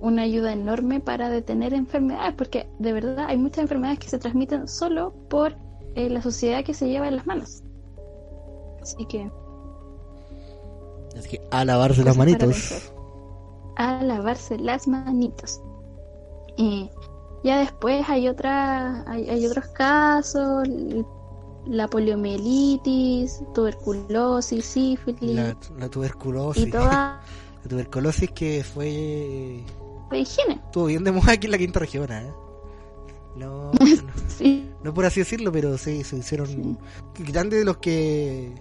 [0.00, 4.68] una ayuda enorme para detener enfermedades, porque de verdad hay muchas enfermedades que se transmiten
[4.68, 5.56] solo por
[5.94, 7.62] eh, la suciedad que se lleva en las manos.
[8.82, 9.30] Así que
[11.16, 12.92] Así que a lavarse las manitos.
[13.76, 15.60] a lavarse las manitos.
[16.56, 16.90] Y
[17.42, 20.68] ya después hay otra, hay, hay otros casos,
[21.66, 26.66] la poliomielitis, tuberculosis, sífilis La, la tuberculosis.
[26.66, 27.20] y toda
[27.62, 29.64] La tuberculosis que fue.
[30.10, 30.54] de higiene.
[30.64, 32.32] Estuvo bien de moda aquí en la quinta región, ¿eh?
[33.36, 36.78] No, no, Sí, no por así decirlo, pero sí, se hicieron
[37.18, 38.54] grandes de los que.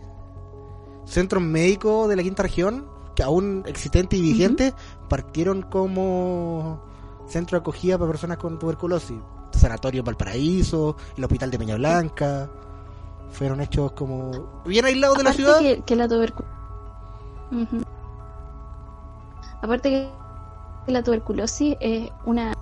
[1.06, 4.74] Centros médicos de la quinta región, que aún existentes y vigentes,
[5.08, 6.82] partieron como
[7.28, 9.18] centro de acogida para personas con tuberculosis.
[9.52, 12.50] Sanatorio Valparaíso, el Hospital de Peña Blanca.
[13.30, 15.60] Fueron hechos como bien aislados de la aparte ciudad.
[15.60, 16.46] que, que la tuberculosis.
[19.62, 22.54] Aparte que la tuberculosis es una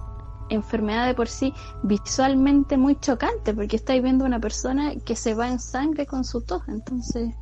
[0.50, 1.54] enfermedad de por sí
[1.84, 6.42] visualmente muy chocante, porque estáis viendo una persona que se va en sangre con su
[6.42, 7.36] tos, entonces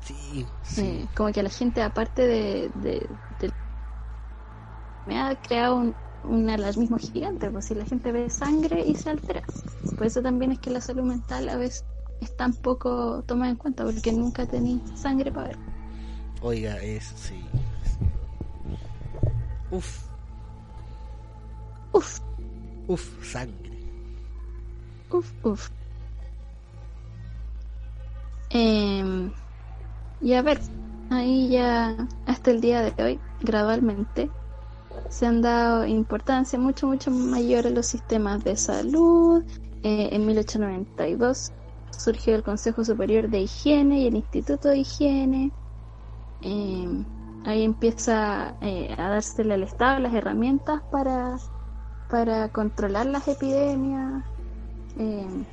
[0.00, 0.82] Sí, sí.
[0.82, 3.50] eh, como que la gente aparte de, de, de-
[5.04, 9.10] me ha creado un, un alarmismo gigante, pues si la gente ve sangre y se
[9.10, 9.42] altera.
[9.96, 11.84] Por eso también es que la salud mental a veces
[12.20, 15.58] es tan poco tomada en cuenta, porque nunca tenéis sangre para ver.
[16.42, 17.40] Oiga, es sí.
[19.70, 20.08] Uf,
[21.92, 22.20] Uf,
[22.88, 23.70] uf, sangre.
[25.10, 25.70] uf, uf.
[28.50, 29.32] Em,
[30.20, 30.60] y a ver,
[31.10, 31.96] ahí ya
[32.26, 34.30] hasta el día de hoy, gradualmente,
[35.08, 39.44] se han dado importancia mucho, mucho mayor a los sistemas de salud.
[39.82, 41.52] Eh, en 1892
[41.90, 45.52] surgió el Consejo Superior de Higiene y el Instituto de Higiene.
[46.40, 47.04] Em,
[47.44, 51.36] ahí empieza eh, a dársele al Estado las herramientas para,
[52.08, 54.24] para controlar las epidemias.
[54.96, 55.44] Em,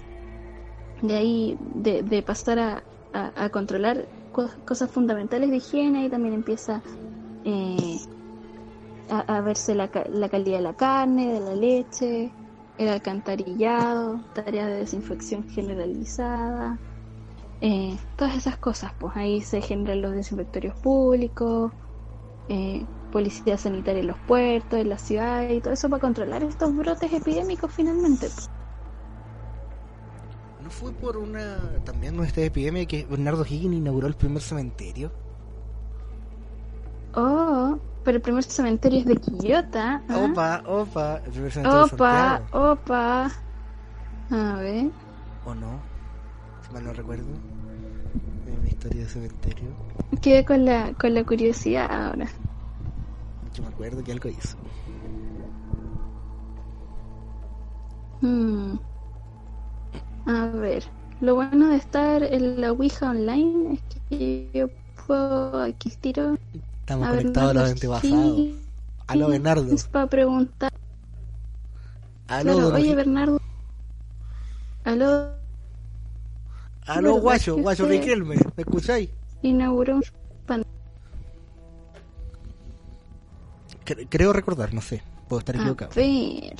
[1.01, 2.83] de ahí, de, de pasar a,
[3.13, 6.81] a- controlar co- cosas fundamentales de higiene, y también empieza
[7.45, 7.99] eh,
[9.09, 12.33] a, a verse la, la calidad de la carne, de la leche,
[12.77, 16.81] el alcantarillado, tareas de desinfección generalizada,
[17.61, 21.73] eh, todas esas cosas, pues ahí se generan los desinfectorios públicos,
[22.47, 26.75] eh, policía sanitaria en los puertos, en las ciudades, y todo eso para controlar estos
[26.75, 28.31] brotes epidémicos finalmente.
[28.31, 28.47] pues.
[30.59, 35.11] ¿No fue por una también nuestra epidemia que Bernardo Higgins inauguró el primer cementerio?
[37.13, 40.01] Oh, pero el primer cementerio es de Quillota.
[40.07, 40.17] ¿ah?
[40.17, 43.31] Opa, opa, el primer cementerio de Opa, opa.
[44.31, 44.89] A ver.
[45.43, 45.81] ¿O no?
[46.65, 47.25] Si mal no recuerdo.
[48.63, 49.67] Mi historia de cementerio.
[50.21, 52.27] Quedé con la, con la curiosidad ahora.
[53.53, 54.57] Yo me acuerdo que algo hizo.
[58.21, 58.75] Hmm.
[60.27, 60.85] A ver.
[61.19, 64.69] Lo bueno de estar en la Ouija online es que yo
[65.05, 66.37] puedo aquí tiro
[66.87, 68.39] Estamos a conectados a los Bernardo antepasados.
[68.39, 68.67] Higgins
[69.07, 69.75] Aló, Bernardo.
[69.91, 70.73] Para preguntar.
[72.29, 72.95] Aló, Claro, oye.
[72.95, 73.41] Bernardo.
[74.85, 75.33] Aló,
[76.85, 78.35] Aló, ¿verdad guacho, guacho Riquelme.
[78.55, 79.09] ¿Me escucháis?
[79.41, 80.03] inauguró un
[84.09, 85.03] creo recordar, no sé.
[85.27, 85.91] Puedo estar A equivocado.
[85.93, 86.55] ver.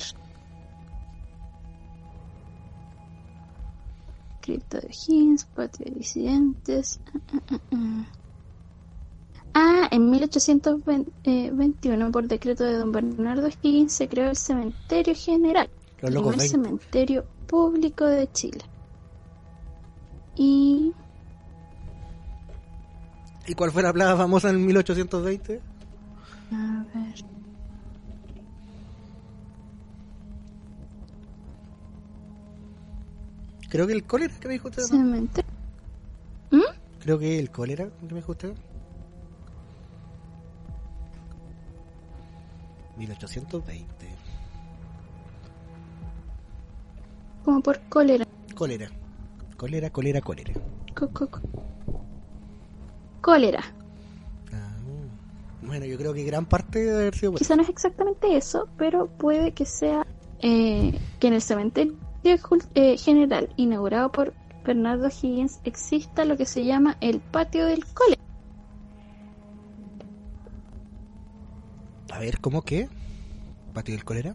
[4.42, 7.00] Cripto de Higgins, patio de disidentes.
[7.14, 7.18] Ah,
[7.50, 8.04] ah, ah,
[9.58, 9.88] ah.
[9.90, 15.68] En 1821, por decreto de don Bernardo Higgins, se creó el Cementerio General,
[16.00, 16.68] el locos primer 20.
[16.68, 18.62] cementerio público de Chile.
[20.36, 20.92] Y
[23.48, 25.60] ¿Y cuál fue la plaga famosa en 1820?
[26.52, 27.14] A ver.
[33.70, 34.82] Creo que el cólera que me dijo usted.
[34.82, 34.88] ¿no?
[34.88, 35.50] Cementerio.
[36.50, 36.60] ¿Mm?
[37.00, 38.52] Creo que el cólera que me dijo usted.
[42.98, 43.86] 1820.
[47.44, 48.24] Como por cólera.
[48.54, 48.90] Cólera.
[49.56, 50.52] Cólera, cólera, cólera.
[50.94, 51.40] Co- co- co-
[53.20, 53.62] Cólera.
[54.52, 54.76] Ah,
[55.62, 58.68] bueno, yo creo que gran parte debe haber sido por Quizá no es exactamente eso,
[58.76, 60.06] pero puede que sea
[60.40, 61.96] eh, que en el cementerio
[62.74, 64.34] eh, general inaugurado por
[64.64, 68.20] Bernardo Higgins exista lo que se llama el patio del cólera.
[72.18, 72.88] A ver, ¿cómo qué?
[73.72, 74.34] ¿Patio del cólera?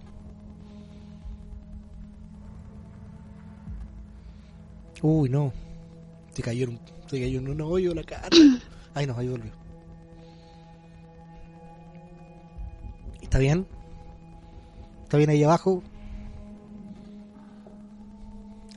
[5.01, 5.51] Uy, no.
[6.31, 8.29] Se cayó en un, se cayó en un hoyo la cara.
[8.93, 9.51] Ay, no, ahí volvió.
[13.21, 13.67] ¿Está bien?
[15.03, 15.83] ¿Está bien ahí abajo?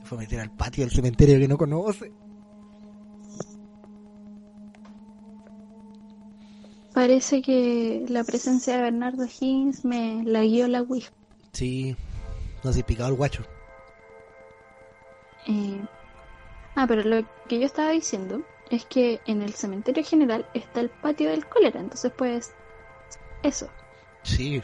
[0.03, 2.11] Fue a meter al patio del cementerio que no conoce.
[6.97, 11.11] Parece que la presencia de Bernardo Higgins me la guió la Ouija.
[11.51, 11.95] Sí,
[12.63, 13.43] no se picado el guacho.
[15.47, 15.79] Eh,
[16.73, 18.41] Ah, pero lo que yo estaba diciendo
[18.71, 22.51] es que en el cementerio general está el patio del cólera, entonces pues
[23.43, 23.69] eso,
[24.23, 24.59] Sí.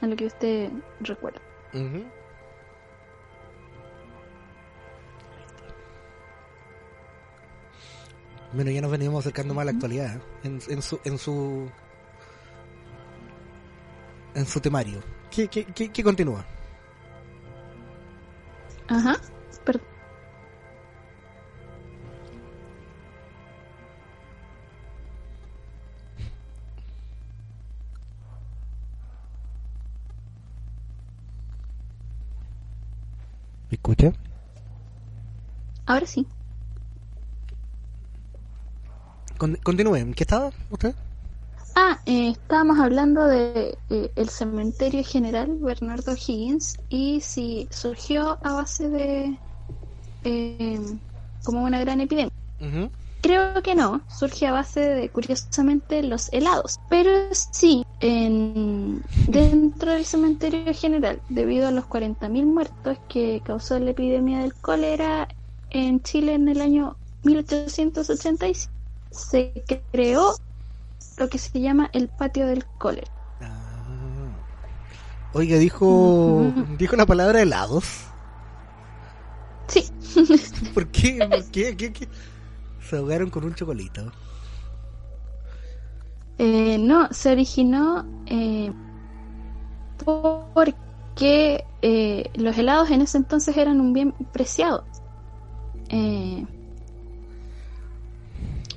[0.00, 0.70] a lo que usted
[1.00, 1.40] recuerda.
[8.56, 10.20] Bueno, ya nos venimos acercando más a la actualidad ¿eh?
[10.44, 11.70] en, en su en su
[14.34, 15.02] en su temario.
[15.30, 16.44] ¿Qué, qué, qué, qué continúa?
[18.88, 19.16] Ajá,
[19.64, 19.80] per-
[33.70, 34.12] ¿Me escucha?
[35.86, 36.26] ahora sí.
[39.38, 40.14] Con, continúen.
[40.14, 40.94] ¿Qué estaba usted?
[41.78, 48.54] Ah, eh, estábamos hablando de eh, el cementerio general Bernardo Higgins y si surgió a
[48.54, 49.38] base de
[50.24, 50.80] eh,
[51.44, 52.32] como una gran epidemia.
[53.20, 56.78] Creo que no, surge a base de, curiosamente, los helados.
[56.88, 63.90] Pero sí, en, dentro del cementerio general, debido a los 40.000 muertos que causó la
[63.90, 65.28] epidemia del cólera
[65.70, 68.70] en Chile en el año 1886,
[69.16, 70.34] se creó
[71.16, 73.10] lo que se llama el patio del cólera.
[73.40, 74.28] Ah.
[75.32, 78.04] Oiga, dijo, dijo la palabra helados.
[79.68, 79.84] Sí.
[80.74, 81.18] ¿Por qué?
[81.28, 81.76] ¿Por qué?
[81.76, 82.08] ¿Qué, qué?
[82.88, 84.12] Se ahogaron con un chocolito.
[86.38, 88.70] Eh, no, se originó eh,
[90.04, 94.84] porque eh, los helados en ese entonces eran un bien preciado.
[95.88, 96.44] Eh,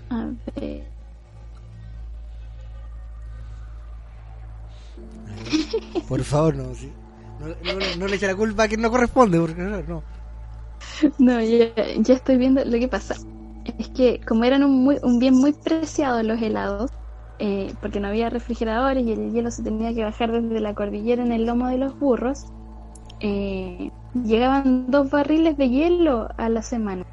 [0.09, 0.83] a ver.
[6.07, 6.91] Por favor, no, sí.
[7.39, 10.03] no, no, no le eche la culpa a quien no corresponde, porque no, no.
[11.17, 13.15] No, ya, ya estoy viendo lo que pasa.
[13.77, 16.91] Es que como eran un, muy, un bien muy preciado los helados,
[17.37, 21.23] eh, porque no había refrigeradores y el hielo se tenía que bajar desde la cordillera
[21.23, 22.47] en el lomo de los burros,
[23.19, 27.05] eh, llegaban dos barriles de hielo a la semana.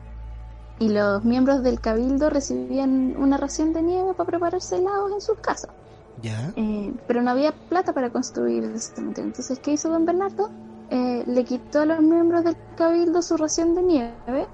[0.78, 5.38] Y los miembros del cabildo recibían una ración de nieve para prepararse helados en sus
[5.38, 5.70] casas.
[6.22, 6.52] ¿Ya?
[6.56, 9.28] Eh, pero no había plata para construir el cementerio.
[9.28, 10.50] Entonces, ¿qué hizo don Bernardo?
[10.90, 14.46] Eh, le quitó a los miembros del cabildo su ración de nieve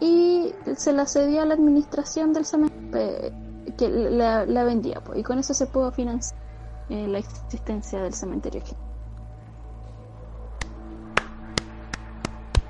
[0.00, 3.32] y se la cedió a la administración del cementerio eh,
[3.78, 5.00] que la, la vendía.
[5.04, 6.40] pues, y con eso se pudo financiar
[6.88, 8.62] eh, la existencia del cementerio.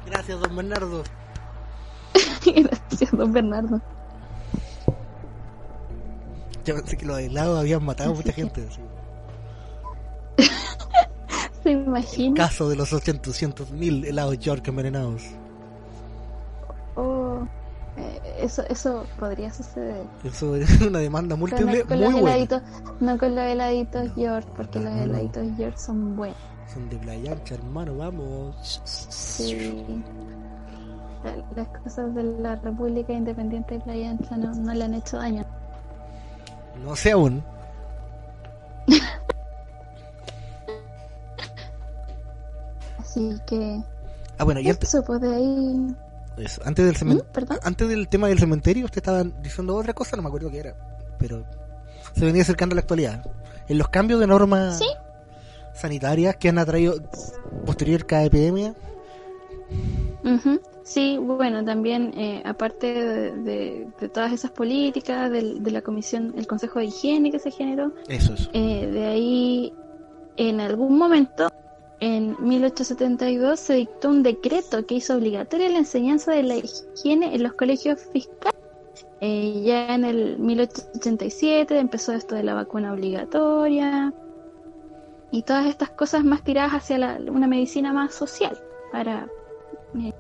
[0.07, 1.03] Gracias, don Bernardo.
[2.57, 3.81] Gracias, don Bernardo.
[6.65, 8.67] Yo pensé que los helados habían matado a mucha gente.
[11.63, 12.35] Se imagina.
[12.37, 15.23] Caso de los 800 mil helados York envenenados.
[16.95, 17.47] Oh,
[17.97, 20.05] eh, eso, eso podría suceder.
[20.25, 22.37] Eso es una demanda múltiple no con muy los buena.
[22.37, 22.63] heladitos,
[23.01, 26.39] no con los heladitos York, porque No, los heladitos York son buenos.
[26.73, 28.81] Son de playa ancha, hermano, vamos.
[28.85, 30.03] Sí.
[31.25, 35.19] La- Las cosas de la República Independiente de Playa Ancha no, no le han hecho
[35.19, 35.45] daño.
[36.85, 37.43] No sé aún.
[42.99, 43.83] Así que
[44.39, 45.97] Ah, bueno, y antes, eso, pues de ahí.
[46.39, 47.21] eso, antes del ¿Mm?
[47.63, 50.75] Antes del tema del cementerio, usted estaba diciendo otra cosa, no me acuerdo qué era.
[51.19, 51.45] Pero
[52.15, 53.25] se venía acercando a la actualidad.
[53.69, 54.87] En los cambios de normas Sí.
[55.75, 56.95] sanitarias que han atraído
[57.67, 58.75] posterior cada epidemia.
[60.25, 60.61] Ujú.
[60.93, 66.35] Sí, bueno, también eh, aparte de, de- de todas esas políticas del- de, la comisión,
[66.37, 68.51] el Consejo de Higiene que se generó, Eso, eso.
[68.53, 69.73] eh, de ahí
[70.37, 71.49] en algún momento,
[72.01, 77.43] en 1872, se dictó un decreto que hizo obligatoria la enseñanza de la higiene en
[77.43, 78.53] los colegios fiscales.
[79.23, 84.13] Eh, ya en el 1887 empezó esto de la vacuna obligatoria
[85.31, 88.59] y todas estas cosas más tiradas hacia la- una medicina más social
[88.93, 89.29] para
[89.99, 90.13] eh,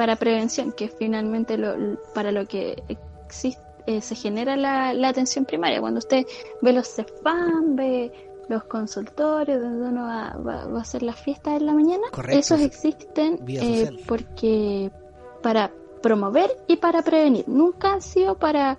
[0.00, 1.74] para prevención, que finalmente lo,
[2.14, 2.82] para lo que
[3.26, 5.78] existe, eh, se genera la, la atención primaria.
[5.78, 6.24] Cuando usted
[6.62, 8.10] ve los CEFAM, ve
[8.48, 12.38] los consultorios donde uno va, va- va a hacer las fiestas en la mañana, Correcto,
[12.38, 14.90] esos existen eh, porque
[15.42, 15.70] para
[16.00, 18.78] promover y para prevenir, nunca han sido para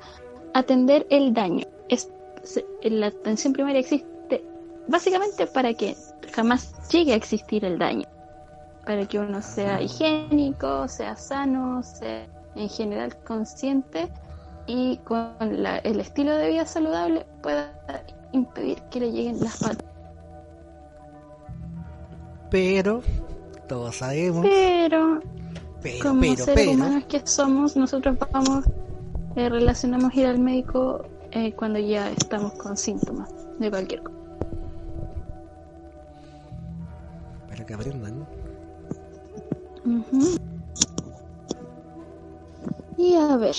[0.55, 1.67] atender el daño.
[1.87, 2.09] Es,
[2.41, 4.43] se- la atención primaria existe
[4.87, 5.95] básicamente para que
[6.33, 8.07] jamás llegue a existir el daño
[8.91, 14.09] para que uno sea higiénico, sea sano, sea en general consciente
[14.67, 17.73] y con la- el estilo de vida saludable pueda
[18.33, 19.85] impedir que le lleguen las patas.
[22.49, 23.01] Pero,
[23.69, 24.41] todos sabemos.
[24.45, 25.21] Pero
[25.81, 26.71] Pero, como pero, seres pero.
[26.73, 28.65] humanos que somos, nosotros vamos,
[29.37, 34.17] eh, relacionamos ir al médico eh, cuando ya estamos con síntomas de cualquier cosa.
[37.49, 38.40] Para que aprendan.
[39.85, 40.37] Ujú.
[42.97, 43.55] Y a ver.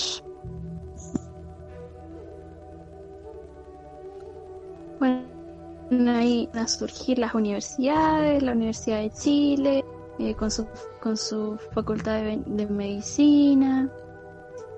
[4.99, 9.85] Bueno, ahí van a surgir las universidades, la Universidad de Chile,
[10.19, 10.67] eh, con, su,
[11.01, 13.91] con su facultad de, de medicina.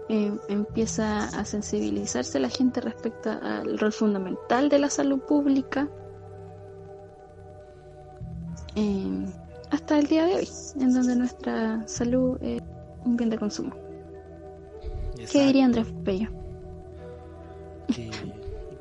[0.08, 5.88] Eh, empieza a sensibilizarse la gente respecto al rol fundamental de la salud pública.
[8.76, 9.26] Eh,
[9.74, 10.48] hasta el día de hoy,
[10.80, 12.62] en donde nuestra salud es
[13.04, 13.74] un bien de consumo.
[15.16, 15.46] ¿Qué Exacto.
[15.46, 16.28] diría Andrés Bello?
[17.88, 18.10] Que,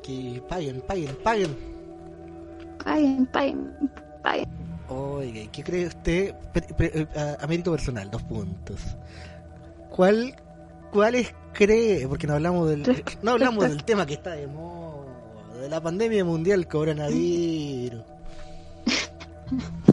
[0.02, 1.56] que paguen, paguen, paguen.
[2.84, 3.90] Paguen, paguen,
[4.22, 4.48] paguen.
[4.88, 6.34] Oiga, ¿y ¿qué cree usted?
[6.78, 7.06] Eh,
[7.40, 8.80] a, mérito personal, dos puntos.
[9.90, 10.34] ¿Cuál,
[10.92, 15.58] ¿Cuál es cree, porque no hablamos del, no hablamos del tema que está de moda,
[15.60, 18.04] de la pandemia mundial coronavirus?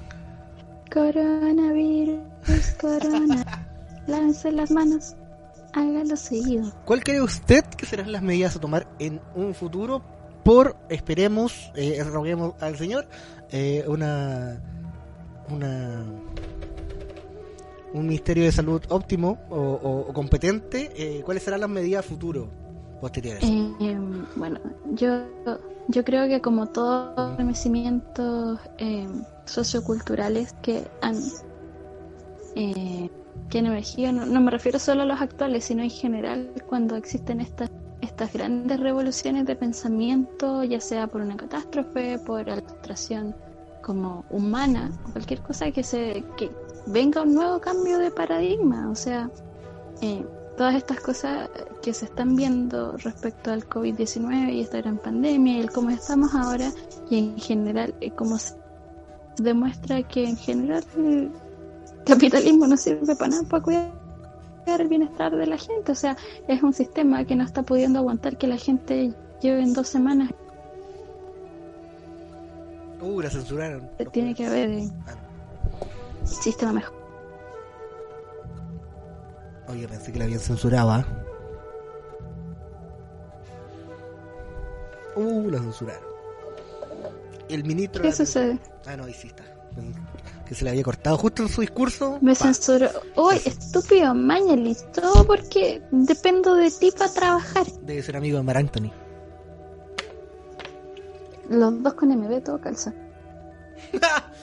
[0.92, 2.20] Coronavirus,
[2.80, 3.68] corona.
[4.08, 5.16] Lávense las manos,
[5.74, 6.72] hágalo seguido.
[6.86, 10.02] ¿Cuál cree usted que serán las medidas a tomar en un futuro
[10.44, 13.08] por, esperemos, eh, roguemos al Señor,
[13.52, 14.60] eh, una,
[15.50, 16.06] una
[17.94, 22.50] un ministerio de salud óptimo o, competente, eh, ¿cuáles serán las medidas futuro
[23.00, 23.44] posteriores?
[23.44, 23.98] Eh,
[24.36, 24.60] bueno,
[24.94, 25.24] yo
[25.88, 29.08] yo creo que como todos los remecimientos eh,
[29.52, 31.16] socioculturales que han
[32.54, 37.40] que han emergido, no, me refiero solo a los actuales, sino en general cuando existen
[37.40, 37.70] estas
[38.02, 43.36] estas grandes revoluciones de pensamiento, ya sea por una catástrofe, por ilustración
[43.84, 46.52] como humana, cualquier cosa que se que
[46.88, 49.30] venga un nuevo cambio de paradigma, o sea,
[50.02, 50.26] eh,
[50.58, 51.50] todas estas cosas
[51.82, 56.34] que se están viendo respecto al COVID-19 y esta gran pandemia y el cómo estamos
[56.36, 56.72] ahora
[57.10, 58.61] y en general eh, cómo se
[59.38, 61.32] demuestra que en general el
[62.06, 63.92] capitalismo no sirve para nada para cuidar
[64.68, 66.16] el bienestar de la gente, o sea,
[66.48, 70.30] es un sistema que no está pudiendo aguantar que la gente lleve en dos semanas
[73.02, 73.90] Uh, la censuraron.
[74.12, 74.92] Tiene que haber un
[76.24, 76.94] sistema mejor.
[79.68, 80.92] Oye, pensé que la habían censurado.
[80.92, 81.06] ¿ah?
[85.16, 86.11] Uh, la censuraron.
[87.52, 88.02] El ministro.
[88.02, 88.58] ¿Qué sucede?
[88.86, 89.44] Ah, no, ahí sí está.
[90.46, 92.18] Que se le había cortado justo en su discurso.
[92.22, 92.90] Me censuró.
[93.16, 94.14] Uy, estúpido,
[94.94, 97.66] Todo porque dependo de ti para trabajar.
[97.82, 98.92] Debe ser amigo de Mar Anthony.
[101.50, 102.94] Los dos con MB todo calza.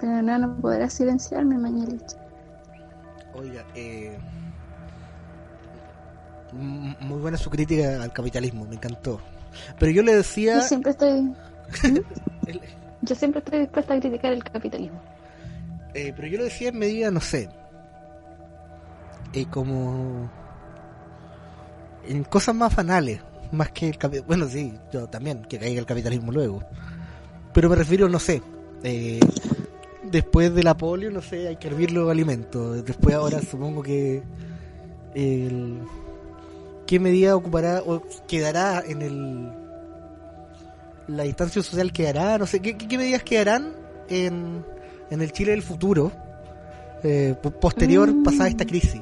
[0.00, 2.14] Pero no, no podrás silenciarme, Mañelito.
[3.34, 4.18] Oiga, eh,
[6.52, 9.20] muy buena su crítica al capitalismo, me encantó.
[9.78, 10.56] Pero yo le decía...
[10.56, 11.32] Yo siempre estoy...
[13.02, 15.00] yo siempre estoy dispuesta a criticar el capitalismo.
[15.94, 17.48] Eh, pero yo le decía en medida, no sé,
[19.34, 20.30] eh, como
[22.08, 23.20] en cosas más banales
[23.52, 24.28] más que el capitalismo.
[24.28, 26.62] Bueno, sí, yo también, que caiga el capitalismo luego.
[27.52, 28.42] Pero me refiero, no sé,
[28.82, 29.20] eh,
[30.02, 32.84] después de la polio, no sé, hay que hervir los alimentos.
[32.84, 34.22] Después ahora supongo que...
[35.14, 35.80] El,
[36.92, 39.50] ¿Qué medida ocupará o quedará en el...
[41.08, 43.72] La instancia social quedará, no sé, ¿qué, qué medidas quedarán
[44.10, 44.62] en,
[45.08, 46.12] en el Chile del futuro?
[47.02, 48.22] Eh, posterior mm.
[48.24, 49.00] pasada esta crisis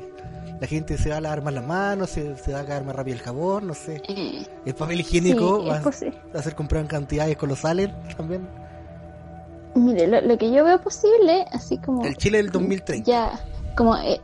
[0.61, 3.17] la gente se va a lavar más las manos, se, va a caer más rápido
[3.17, 4.01] el jabón, no sé.
[4.07, 8.47] Eh, el papel higiénico va, a ser comprado en cantidades colosales también.
[9.75, 12.05] Mire, lo, que yo veo posible, así como...
[12.05, 13.11] El Chile del 2030.
[13.11, 13.41] Ya,
[13.77, 14.21] como eh,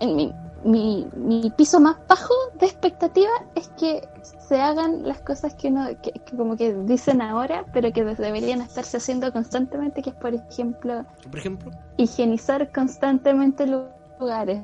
[0.00, 0.34] en mi,
[0.64, 4.08] mi, mi, piso más bajo de expectativa es que
[4.48, 8.96] se hagan las cosas que uno, que, como que dicen ahora, pero que deberían estarse
[8.96, 11.04] haciendo constantemente, que es, por ejemplo...
[11.30, 11.70] ¿Por ejemplo?
[11.96, 14.62] Higienizar constantemente lugares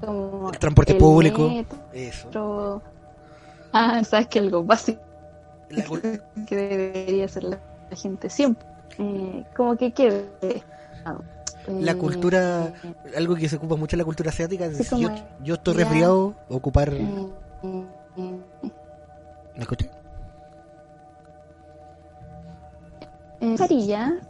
[0.00, 1.50] como el transporte público.
[1.92, 2.82] eso.
[3.72, 5.00] Ah, sabes que algo básico
[6.46, 7.58] que debería hacer la,
[7.90, 8.66] gente siempre.
[8.98, 10.28] Eh, como que quede.
[11.68, 12.72] La eh, cultura,
[13.16, 15.10] algo que se ocupa mucho en la cultura asiática, es yo,
[15.42, 16.92] yo, estoy resfriado, ocupar...
[16.92, 17.06] Eh,
[19.56, 19.90] ¿Me escuché?
[23.40, 24.20] Mascarilla,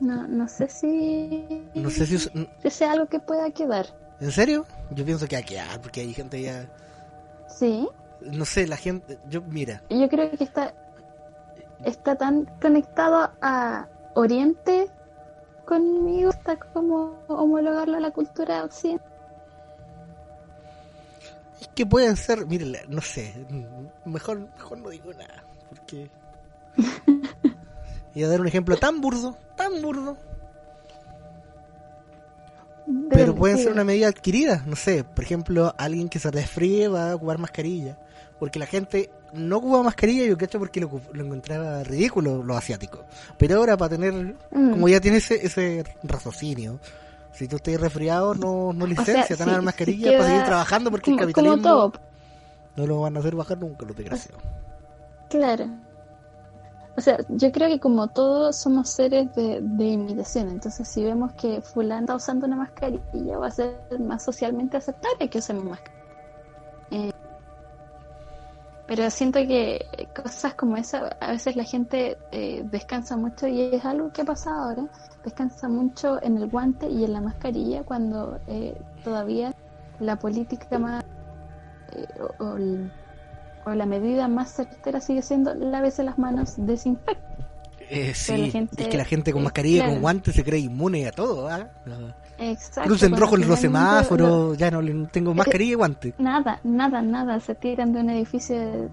[0.00, 1.64] no, no sé si...
[1.74, 2.18] No sé si...
[2.18, 3.86] si sea algo que pueda quedar.
[4.20, 4.66] ¿En serio?
[4.90, 6.66] Yo pienso que aquí, ah, porque hay gente ya.
[7.48, 7.88] Sí.
[8.20, 9.18] No sé, la gente.
[9.28, 9.82] Yo, mira.
[9.90, 10.74] Yo creo que está.
[11.84, 14.88] Está tan conectado a Oriente
[15.68, 19.06] conmigo, está como homologarlo a la cultura occidental.
[21.60, 23.34] Es que pueden ser, mire, no sé,
[24.06, 26.10] mejor, mejor no digo nada, porque...
[28.14, 30.16] y a dar un ejemplo tan burdo, tan burdo,
[33.10, 37.10] pero pueden ser una medida adquirida, no sé, por ejemplo, alguien que se resfríe va
[37.10, 37.98] a ocupar mascarilla,
[38.38, 43.00] porque la gente no ocupa mascarilla, yo cacho porque lo, encontraba ridículo los asiáticos.
[43.36, 44.70] Pero ahora para tener, mm.
[44.70, 46.80] como ya tiene ese, ese raciocinio,
[47.32, 51.18] si tú estás resfriado, no, no licencia, te dar mascarilla para seguir trabajando porque el
[51.18, 51.92] capitalismo
[52.76, 54.42] no lo van a hacer bajar nunca los desgraciados.
[55.28, 55.68] Claro.
[56.96, 61.60] O sea, yo creo que como todos somos seres de, imitación, entonces si vemos que
[61.60, 66.04] fulano está usando una mascarilla va a ser más socialmente aceptable que usemos mascarilla.
[66.90, 67.12] Eh,
[68.88, 73.84] pero siento que cosas como esa, a veces la gente eh, descansa mucho y es
[73.86, 74.88] algo que ha pasado ahora,
[75.24, 79.52] descansa mucho en el guante y en la mascarilla cuando eh, todavía
[80.00, 81.02] la política más
[81.92, 82.92] eh, o, o el-
[83.66, 87.22] o la medida más certera sigue siendo lávese las manos, desinfecte.
[87.90, 91.06] Eh, sí, gente- es que la gente con mascarilla y con guantes se cree inmune
[91.06, 91.48] a todo.
[91.48, 91.70] ¿ah?
[92.38, 92.88] Exacto.
[92.88, 96.14] Crucen cuando rojo los lo- semáforos, ya no tengo mascarilla y guantes.
[96.18, 97.40] Nada, nada, nada.
[97.40, 98.88] Se tiran de un edificio de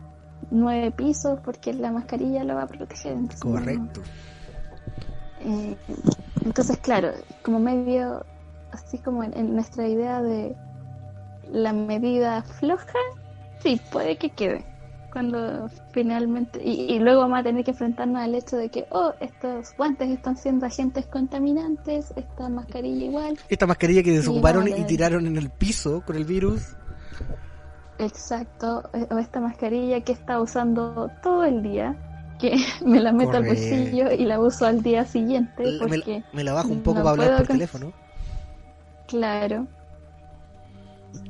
[0.52, 3.14] nueve pisos porque la mascarilla lo va a proteger.
[3.14, 4.02] entonces no- Correcto.
[5.42, 5.76] Eh,
[6.44, 7.12] entonces, claro,
[7.44, 8.26] como medio,
[8.72, 10.56] así como en, en nuestra idea de
[11.52, 12.98] la medida floja,
[13.62, 14.66] sí, puede que quede.
[15.16, 19.14] Cuando finalmente, y, y luego vamos a tener que enfrentarnos al hecho de que, oh,
[19.22, 23.40] estos guantes están siendo agentes contaminantes, esta mascarilla igual.
[23.48, 26.76] Esta mascarilla que desocuparon y tiraron en el piso con el virus.
[27.98, 31.96] Exacto, eh, o esta mascarilla que está usando todo el día,
[32.38, 36.44] que me la meto al bolsillo y la uso al día siguiente Me, porque, me
[36.44, 37.94] la bajo un poco no para hablar por con- teléfono.
[39.08, 39.66] claro,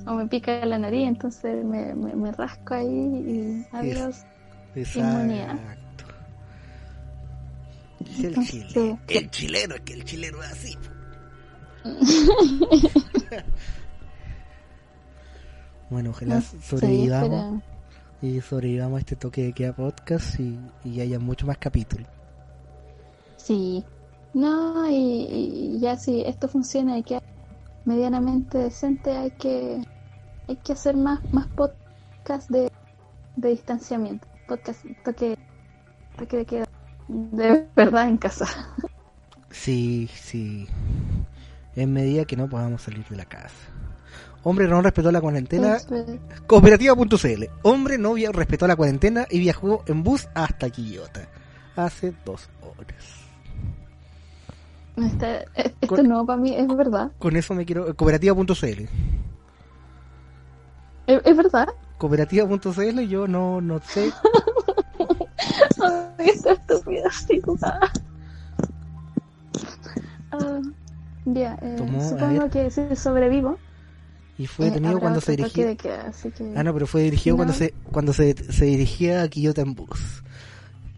[0.06, 4.26] o me pica la nariz, entonces me, me, me rasco ahí y adiós.
[4.76, 5.56] Inmunidad.
[5.56, 6.06] Exacto.
[8.02, 9.00] Es el Entonces, Chile.
[9.08, 10.78] El chileno, es que el chileno es así.
[15.90, 17.64] bueno, ojalá No sobrevivamos
[18.22, 22.08] y sobrevivamos a este toque de queda podcast y, y haya mucho más capítulos.
[23.38, 23.84] Sí,
[24.34, 27.22] no, y, y ya si esto funciona y queda
[27.86, 29.82] medianamente decente, hay que
[30.48, 32.72] hay que hacer más más podcast de,
[33.36, 35.38] de distanciamiento, podcast toque
[36.18, 36.66] toque de queda
[37.08, 38.48] de verdad en casa.
[39.52, 40.68] Sí, sí.
[41.76, 43.56] En medida que no podamos salir de la casa.
[44.44, 45.78] Hombre no respetó la cuarentena.
[46.46, 47.46] Cooperativa.cl.
[47.64, 51.28] Hombre no respetó la cuarentena y viajó en bus hasta Quillota.
[51.76, 53.25] Hace dos horas.
[54.98, 57.96] Esta- esto Con- no para mí es verdad, Con eso me quiero.
[57.96, 58.88] Cooperativa.cl.
[61.08, 61.68] es, es verdad.
[61.98, 64.12] Cooperativa.cl yo no, no sé.
[66.18, 67.80] Ay, esta estúpida figura.
[70.32, 70.60] Ah,
[71.26, 73.58] ya, eh, a supongo que si sobrevivo.
[74.38, 75.66] Y fue eh, detenido cuando se dirigía.
[75.68, 79.22] de queda, así que- Ah, no, pero fue dirigido cuando se cuando se, se dirigía
[79.24, 80.24] a Quillota en bus.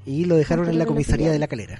[0.05, 1.79] Y lo dejaron en la comisaría de la calera.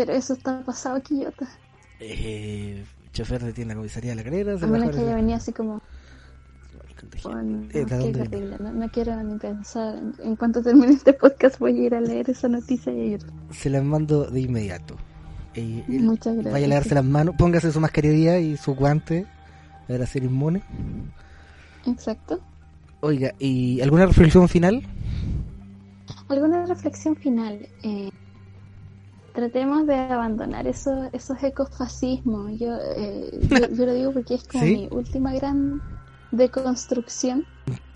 [0.00, 1.46] Pero eso está pasado aquí, Quillota.
[2.00, 2.82] Eh,
[3.12, 4.56] chofer detiene la comisaría de la calera.
[4.56, 5.82] Se A menos que haya venido así como.
[6.98, 7.36] Contagiado.
[7.36, 8.56] oh, no, Eh.
[8.58, 9.96] No, no quiero ni pensar.
[9.98, 13.04] En, en cuanto termine este podcast, voy a ir a leer esa noticia y a
[13.04, 13.20] ir.
[13.50, 14.96] Se las mando de inmediato.
[15.54, 16.54] Eh, Muchas gracias.
[16.54, 19.26] Vaya a lavarse las manos, póngase su mascarilla y su guante
[19.86, 20.62] para ser inmune.
[21.86, 22.40] Exacto.
[23.00, 24.82] Oiga, ¿y alguna reflexión final?
[26.28, 27.68] ¿Alguna reflexión final?
[27.82, 28.10] Eh,
[29.32, 32.52] tratemos de abandonar esos, esos ecofascismos.
[32.58, 34.68] Yo, eh, yo, yo lo digo porque es como ¿Sí?
[34.68, 35.82] mi última gran
[36.30, 37.46] deconstrucción.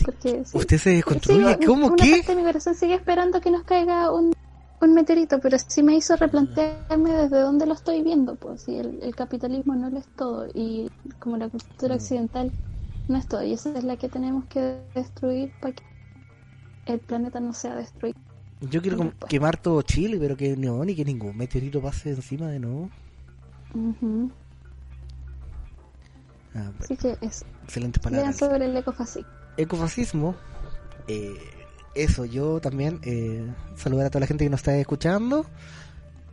[0.02, 1.58] Porque sí, ¿Usted se desconstruye?
[1.58, 2.10] u- ¿Cómo una qué?
[2.10, 4.32] parte de mi corazón sigue esperando que nos caiga un,
[4.80, 9.02] un meteorito, pero sí me hizo replantearme desde dónde lo estoy viendo, pues, si el,
[9.02, 11.50] el capitalismo no lo es todo y como la Mm.
[11.50, 12.54] cultura occidental
[13.08, 15.84] no es todo, y esa es la que tenemos que destruir para que
[16.86, 18.14] el planeta no sea destruido.
[18.70, 22.58] Yo quiero quemar todo Chile, pero que no, ni que ningún meteorito pase encima de
[22.60, 22.90] nuevo.
[23.74, 24.30] Ujú.
[26.54, 28.36] Ah, bueno, Así que eso, excelentes lean palabras.
[28.36, 29.28] sobre el ecofascismo.
[29.56, 30.36] Ecofascismo,
[31.08, 31.34] eh,
[31.94, 33.44] eso, yo también eh,
[33.76, 35.46] saludar a toda la gente que nos está escuchando.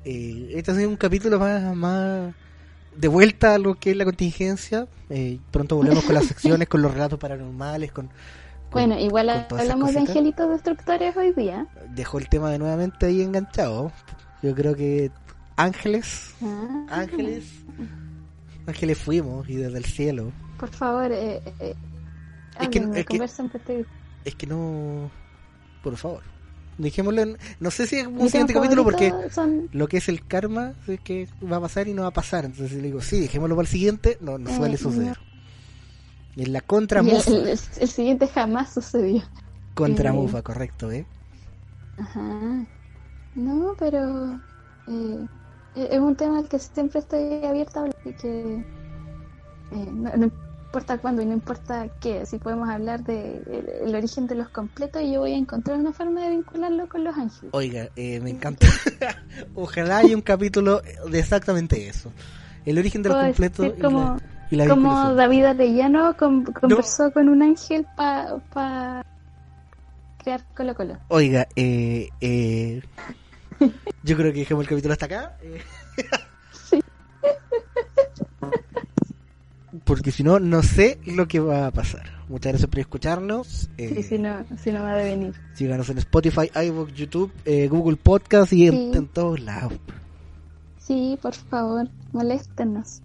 [0.03, 2.33] Eh, este sido un capítulo más, más
[2.95, 4.87] de vuelta a lo que es la contingencia.
[5.09, 8.09] Eh, pronto volvemos con las secciones, con los relatos paranormales, con...
[8.71, 11.67] con- Bueno, igual hablamos de angelitos destructores hoy día.
[11.93, 13.91] Dejó el tema de nuevamente ahí enganchado.
[14.41, 15.11] Yo creo que
[15.57, 16.85] ángeles, Ah.
[16.89, 17.45] ángeles,
[18.65, 20.31] ángeles fuimos y desde el cielo.
[20.57, 21.75] Por favor, eh, eh,
[22.59, 23.17] Es que- háblenme, es que-
[24.25, 25.09] Es no...
[25.83, 26.21] Por favor.
[26.77, 27.37] Dejémoslo en...
[27.59, 29.13] No sé si es un siguiente capítulo porque...
[29.31, 32.13] son lo que es el karma es que va a pasar y no va a
[32.13, 32.45] pasar.
[32.45, 35.17] Entonces le digo, sí, dejémoslo para el siguiente, no, no Eh, suele suceder.
[36.35, 39.23] En la contra y el, mufa, el- el siguiente jamás sucedió.
[39.73, 41.05] contra eh, mufa, correcto, ¿eh?
[41.97, 42.65] Ajá.
[43.35, 44.39] No, pero
[44.87, 45.25] eh,
[45.75, 48.63] es un tema al que siempre estoy abierta a hablar y que
[49.71, 50.31] eh, no, no
[50.65, 53.41] importa cuándo y no importa qué, si podemos hablar de
[53.85, 57.15] el, origen de los completos, yo voy a encontrar una forma de vincularlo con los
[57.17, 57.49] ángeles.
[57.53, 58.67] Oiga, eh, me encanta.
[59.55, 62.11] Ojalá haya un capítulo de exactamente eso.
[62.65, 64.17] El origen de los completos y como, la,
[64.51, 65.13] y la como.
[65.15, 69.05] David Arellano con- conversó con un ángel para pa
[70.23, 70.97] crear Colo Colo.
[71.07, 72.81] Oiga, eh, eh,
[74.03, 75.37] yo creo que dejemos el capítulo hasta acá.
[75.41, 75.61] eh.
[76.69, 76.79] Sí.
[79.85, 82.03] Porque si no, no sé lo que va a pasar.
[82.27, 83.69] Muchas gracias por escucharnos.
[83.77, 85.33] eh, Sí, si no, si no va a venir.
[85.53, 89.73] Síganos en Spotify, iVoox, YouTube, eh, Google Podcast y en, en todos lados.
[90.77, 93.01] Sí, por favor, moléstenos.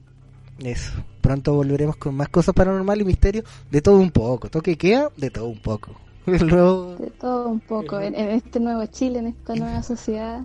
[0.58, 0.92] Eso.
[1.20, 3.42] Pronto volveremos con más cosas paranormal y misterio.
[3.70, 4.48] De todo un poco.
[4.48, 5.92] Toque queda, de todo un poco.
[6.26, 8.00] Luego, De todo un poco.
[8.00, 10.40] En, en este nuevo Chile, en esta nueva sociedad,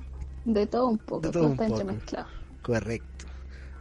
[0.46, 1.22] de todo un poco.
[1.22, 1.80] De todo todo un está poco.
[1.82, 2.28] entremezclado.
[2.62, 3.08] correcto.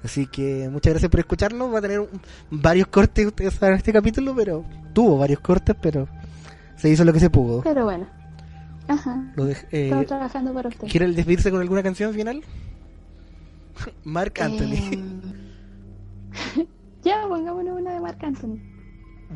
[0.03, 1.74] Así que muchas gracias por escucharnos.
[1.74, 2.09] Va a tener un-
[2.51, 4.64] varios cortes, ustedes saben, este capítulo, pero
[4.95, 6.09] tuvo varios cortes, pero
[6.76, 7.61] se hizo lo que se pudo.
[7.62, 8.07] Pero bueno.
[8.89, 9.31] Ajá.
[9.37, 10.89] Lo dej- eh, Estamos trabajando para usted.
[10.89, 12.43] ¿Quiere despedirse con alguna canción final?
[14.05, 14.72] Mark Anthony.
[14.93, 15.03] Eh,
[17.03, 18.59] ya, pongámonos una de Marc Anthony.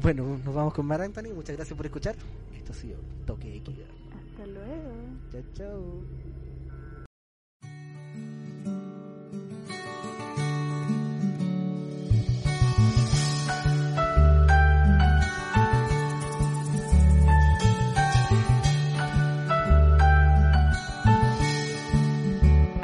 [0.02, 1.34] Bueno, nos vamos con Mark Anthony.
[1.34, 2.16] Muchas gracias por escuchar.
[2.56, 3.86] Esto ha sido Toque de Queda.
[4.12, 4.92] Hasta luego.
[5.30, 6.04] Chao, chao.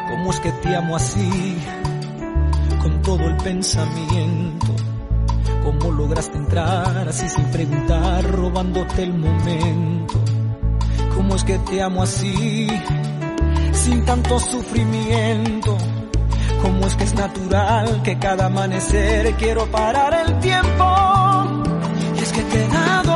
[0.09, 1.80] ¿Cómo es que te amo así?
[3.11, 4.67] Todo el pensamiento.
[5.65, 10.15] ¿Cómo lograste entrar así sin preguntar, robándote el momento?
[11.17, 12.69] ¿Cómo es que te amo así?
[13.73, 15.77] Sin tanto sufrimiento.
[16.63, 20.85] ¿Cómo es que es natural que cada amanecer quiero parar el tiempo?
[22.17, 23.10] Y es que te he dado